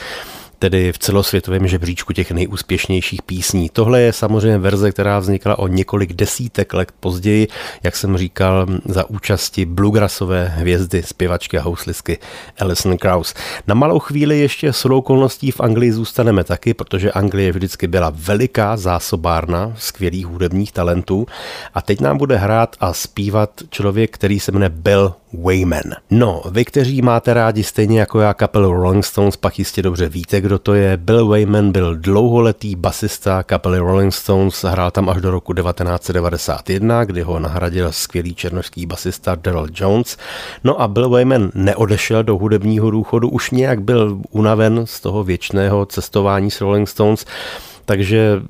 tedy 0.64 0.92
v 0.92 0.98
celosvětovém 0.98 1.68
žebříčku 1.68 2.14
těch 2.14 2.32
nejúspěšnějších 2.32 3.22
písní. 3.22 3.70
Tohle 3.70 4.02
je 4.02 4.14
samozřejmě 4.14 4.58
verze, 4.58 4.92
která 4.92 5.20
vznikla 5.20 5.60
o 5.60 5.68
několik 5.68 6.14
desítek 6.14 6.74
let 6.74 6.92
později, 7.00 7.48
jak 7.84 7.96
jsem 7.96 8.18
říkal, 8.18 8.68
za 8.86 9.10
účasti 9.10 9.66
bluegrassové 9.66 10.48
hvězdy, 10.48 11.04
zpěvačky 11.04 11.58
a 11.58 11.62
houslisky 11.62 12.18
Alison 12.60 12.98
Krauss. 12.98 13.34
Na 13.68 13.76
malou 13.76 14.00
chvíli 14.00 14.40
ještě 14.40 14.74
s 14.74 14.86
okolností 14.86 15.52
v 15.52 15.60
Anglii 15.60 15.92
zůstaneme 15.92 16.44
taky, 16.44 16.74
protože 16.74 17.12
Anglie 17.12 17.52
vždycky 17.52 17.88
byla 17.88 18.12
veliká 18.16 18.78
zásobárna 18.78 19.74
skvělých 19.78 20.26
hudebních 20.26 20.72
talentů 20.72 21.26
a 21.74 21.82
teď 21.82 22.02
nám 22.02 22.18
bude 22.18 22.38
hrát 22.38 22.76
a 22.80 22.94
zpívat 22.94 23.50
člověk, 23.70 24.12
který 24.12 24.40
se 24.40 24.52
jmenuje 24.52 24.70
Bill 24.70 25.14
Wayman. 25.34 25.82
No, 26.12 26.42
vy, 26.52 26.66
kteří 26.66 27.02
máte 27.02 27.34
rádi 27.34 27.64
stejně 27.64 28.00
jako 28.00 28.20
já 28.20 28.34
kapelu 28.34 28.74
Rolling 28.74 29.06
Stones, 29.06 29.38
pak 29.38 29.60
jistě 29.60 29.82
dobře 29.82 30.10
víte, 30.10 30.42
kdo 30.42 30.60
to 30.60 30.74
je. 30.74 30.98
Bill 30.98 31.28
Wayman 31.28 31.72
byl 31.72 31.96
dlouholetý 31.96 32.76
basista 32.76 33.44
kapely 33.44 33.80
Rolling 33.80 34.14
Stones, 34.14 34.64
hrál 34.64 34.92
tam 34.92 35.10
až 35.10 35.22
do 35.22 35.32
roku 35.32 35.54
1991, 35.54 37.04
kdy 37.04 37.22
ho 37.22 37.40
nahradil 37.40 37.92
skvělý 37.92 38.36
černošský 38.36 38.86
basista 38.86 39.36
Daryl 39.36 39.68
Jones. 39.74 40.18
No 40.64 40.82
a 40.82 40.88
Bill 40.88 41.10
Wayman 41.10 41.52
neodešel 41.54 42.24
do 42.24 42.38
hudebního 42.38 42.92
důchodu, 42.92 43.30
už 43.30 43.52
nějak 43.52 43.82
byl 43.82 44.22
unaven 44.32 44.82
z 44.86 45.00
toho 45.00 45.24
věčného 45.24 45.86
cestování 45.86 46.52
s 46.52 46.62
Rolling 46.62 46.90
Stones, 46.90 47.26
takže 47.86 48.42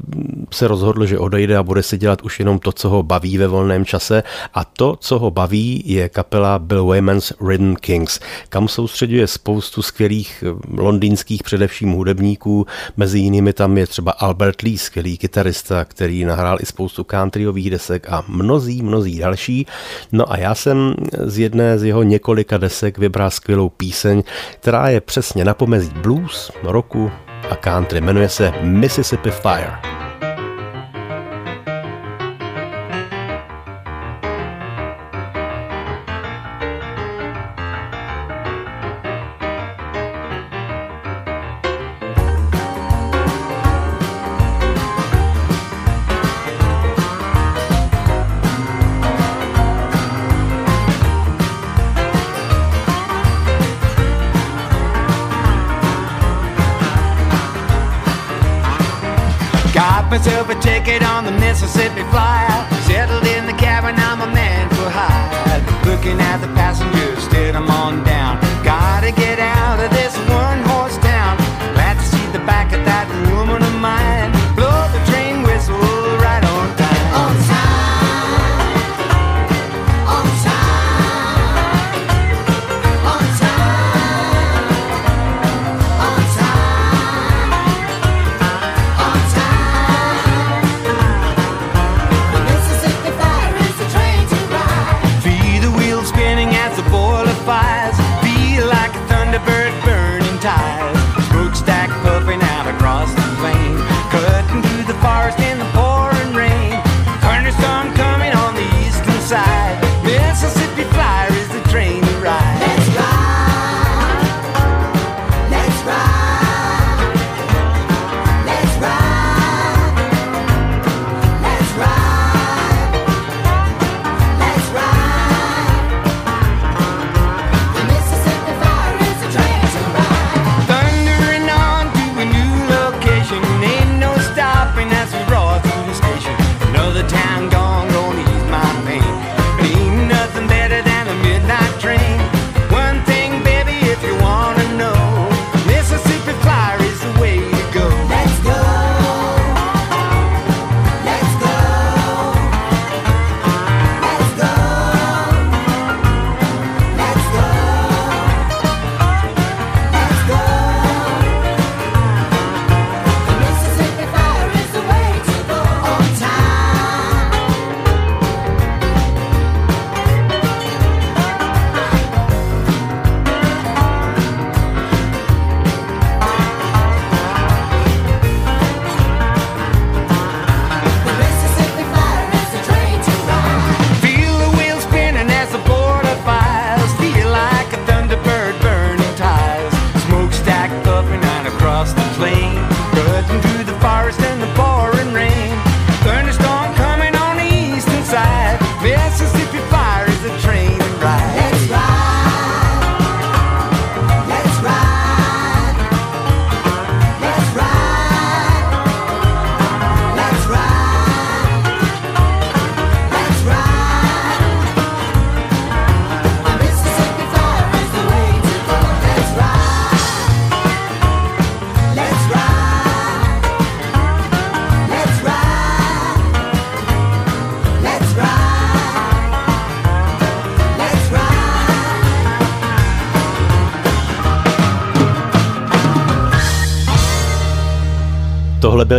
se 0.52 0.68
rozhodl, 0.68 1.06
že 1.06 1.20
odejde 1.20 1.58
a 1.58 1.64
bude 1.64 1.84
si 1.84 1.98
dělat 1.98 2.22
už 2.22 2.40
jenom 2.40 2.60
to, 2.60 2.72
co 2.72 2.90
ho 2.90 3.04
baví 3.04 3.38
ve 3.38 3.48
volném 3.48 3.86
čase 3.86 4.24
a 4.54 4.66
to, 4.66 4.96
co 5.00 5.20
ho 5.20 5.32
baví, 5.32 5.84
je 5.86 6.10
kapela 6.10 6.60
Bill 6.60 6.86
Wayman's 6.86 7.34
Rhythm 7.48 7.76
Kings, 7.76 8.20
kam 8.50 8.68
soustředuje 8.68 9.28
spoustu 9.28 9.82
skvělých 9.82 10.44
eh, 10.48 10.82
londýnských 10.82 11.44
především 11.44 11.92
hudebníků, 11.92 12.68
mezi 12.98 13.20
jinými 13.20 13.54
tam 13.54 13.78
je 13.78 13.88
třeba 13.88 14.12
Albert 14.12 14.62
Lee, 14.62 14.78
skvělý 14.78 15.18
kytarista, 15.18 15.86
který 15.86 16.26
nahrál 16.26 16.58
i 16.62 16.66
spoustu 16.66 17.04
countryových 17.04 17.70
desek 17.70 18.10
a 18.10 18.24
mnozí, 18.28 18.82
mnozí 18.82 19.20
další. 19.20 19.68
No 20.12 20.32
a 20.32 20.38
já 20.38 20.56
jsem 20.56 20.96
z 21.24 21.38
jedné 21.40 21.80
z 21.80 21.84
jeho 21.84 22.04
několika 22.04 22.58
desek 22.58 22.98
vybral 22.98 23.32
skvělou 23.32 23.70
píseň, 23.70 24.24
která 24.60 24.90
je 24.90 25.02
přesně 25.02 25.46
na 25.46 25.54
pomezí 25.54 25.92
blues, 26.02 26.52
roku, 26.64 27.12
a 27.50 27.56
country. 27.56 28.02
Jmenuje 28.02 28.30
se 28.30 28.54
Mississippi 28.62 29.32
Fire. 29.32 30.03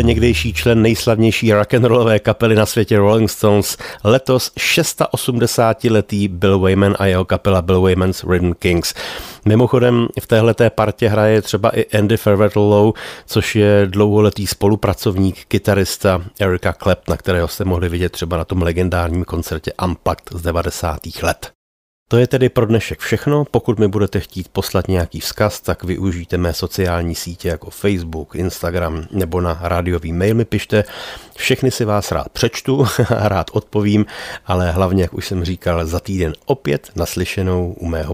Někdejší 0.04 0.52
člen 0.52 0.82
nejslavnější 0.82 1.52
rock'n'rollové 1.52 2.18
kapely 2.18 2.54
na 2.54 2.66
světě 2.66 2.98
Rolling 2.98 3.30
Stones, 3.30 3.76
letos 4.04 4.52
680-letý 4.58 6.28
Bill 6.28 6.58
Wayman 6.58 6.96
a 6.98 7.06
jeho 7.06 7.24
kapela 7.24 7.62
Bill 7.62 7.80
Wayman's 7.80 8.24
Rhythm 8.24 8.52
Kings. 8.58 8.94
Mimochodem 9.44 10.08
v 10.20 10.26
téhleté 10.26 10.70
partě 10.70 11.08
hraje 11.08 11.42
třeba 11.42 11.70
i 11.70 11.98
Andy 11.98 12.16
Fairweather 12.16 12.92
což 13.26 13.56
je 13.56 13.86
dlouholetý 13.86 14.46
spolupracovník 14.46 15.44
kytarista 15.44 16.22
Erika 16.40 16.72
Claptona, 16.72 17.16
kterého 17.16 17.48
jste 17.48 17.64
mohli 17.64 17.88
vidět 17.88 18.12
třeba 18.12 18.36
na 18.36 18.44
tom 18.44 18.62
legendárním 18.62 19.24
koncertě 19.24 19.72
Unplugged 19.84 20.30
z 20.32 20.42
90. 20.42 21.00
let. 21.22 21.63
To 22.08 22.18
je 22.18 22.26
tedy 22.26 22.48
pro 22.48 22.66
dnešek 22.66 23.00
všechno. 23.00 23.44
Pokud 23.44 23.78
mi 23.78 23.88
budete 23.88 24.20
chtít 24.20 24.48
poslat 24.48 24.88
nějaký 24.88 25.20
vzkaz, 25.20 25.60
tak 25.60 25.84
využijte 25.84 26.38
mé 26.38 26.52
sociální 26.52 27.14
sítě 27.14 27.48
jako 27.48 27.70
Facebook, 27.70 28.34
Instagram 28.34 29.06
nebo 29.10 29.40
na 29.40 29.58
rádiový 29.62 30.12
mail 30.12 30.34
mi 30.34 30.44
pište. 30.44 30.84
Všechny 31.36 31.70
si 31.70 31.84
vás 31.84 32.12
rád 32.12 32.28
přečtu 32.28 32.86
a 33.16 33.28
rád 33.28 33.50
odpovím, 33.52 34.06
ale 34.46 34.70
hlavně, 34.70 35.02
jak 35.02 35.14
už 35.14 35.26
jsem 35.28 35.44
říkal, 35.44 35.86
za 35.86 36.00
týden 36.00 36.32
opět 36.46 36.90
naslyšenou 36.96 37.72
u 37.72 37.86
mého 37.86 38.12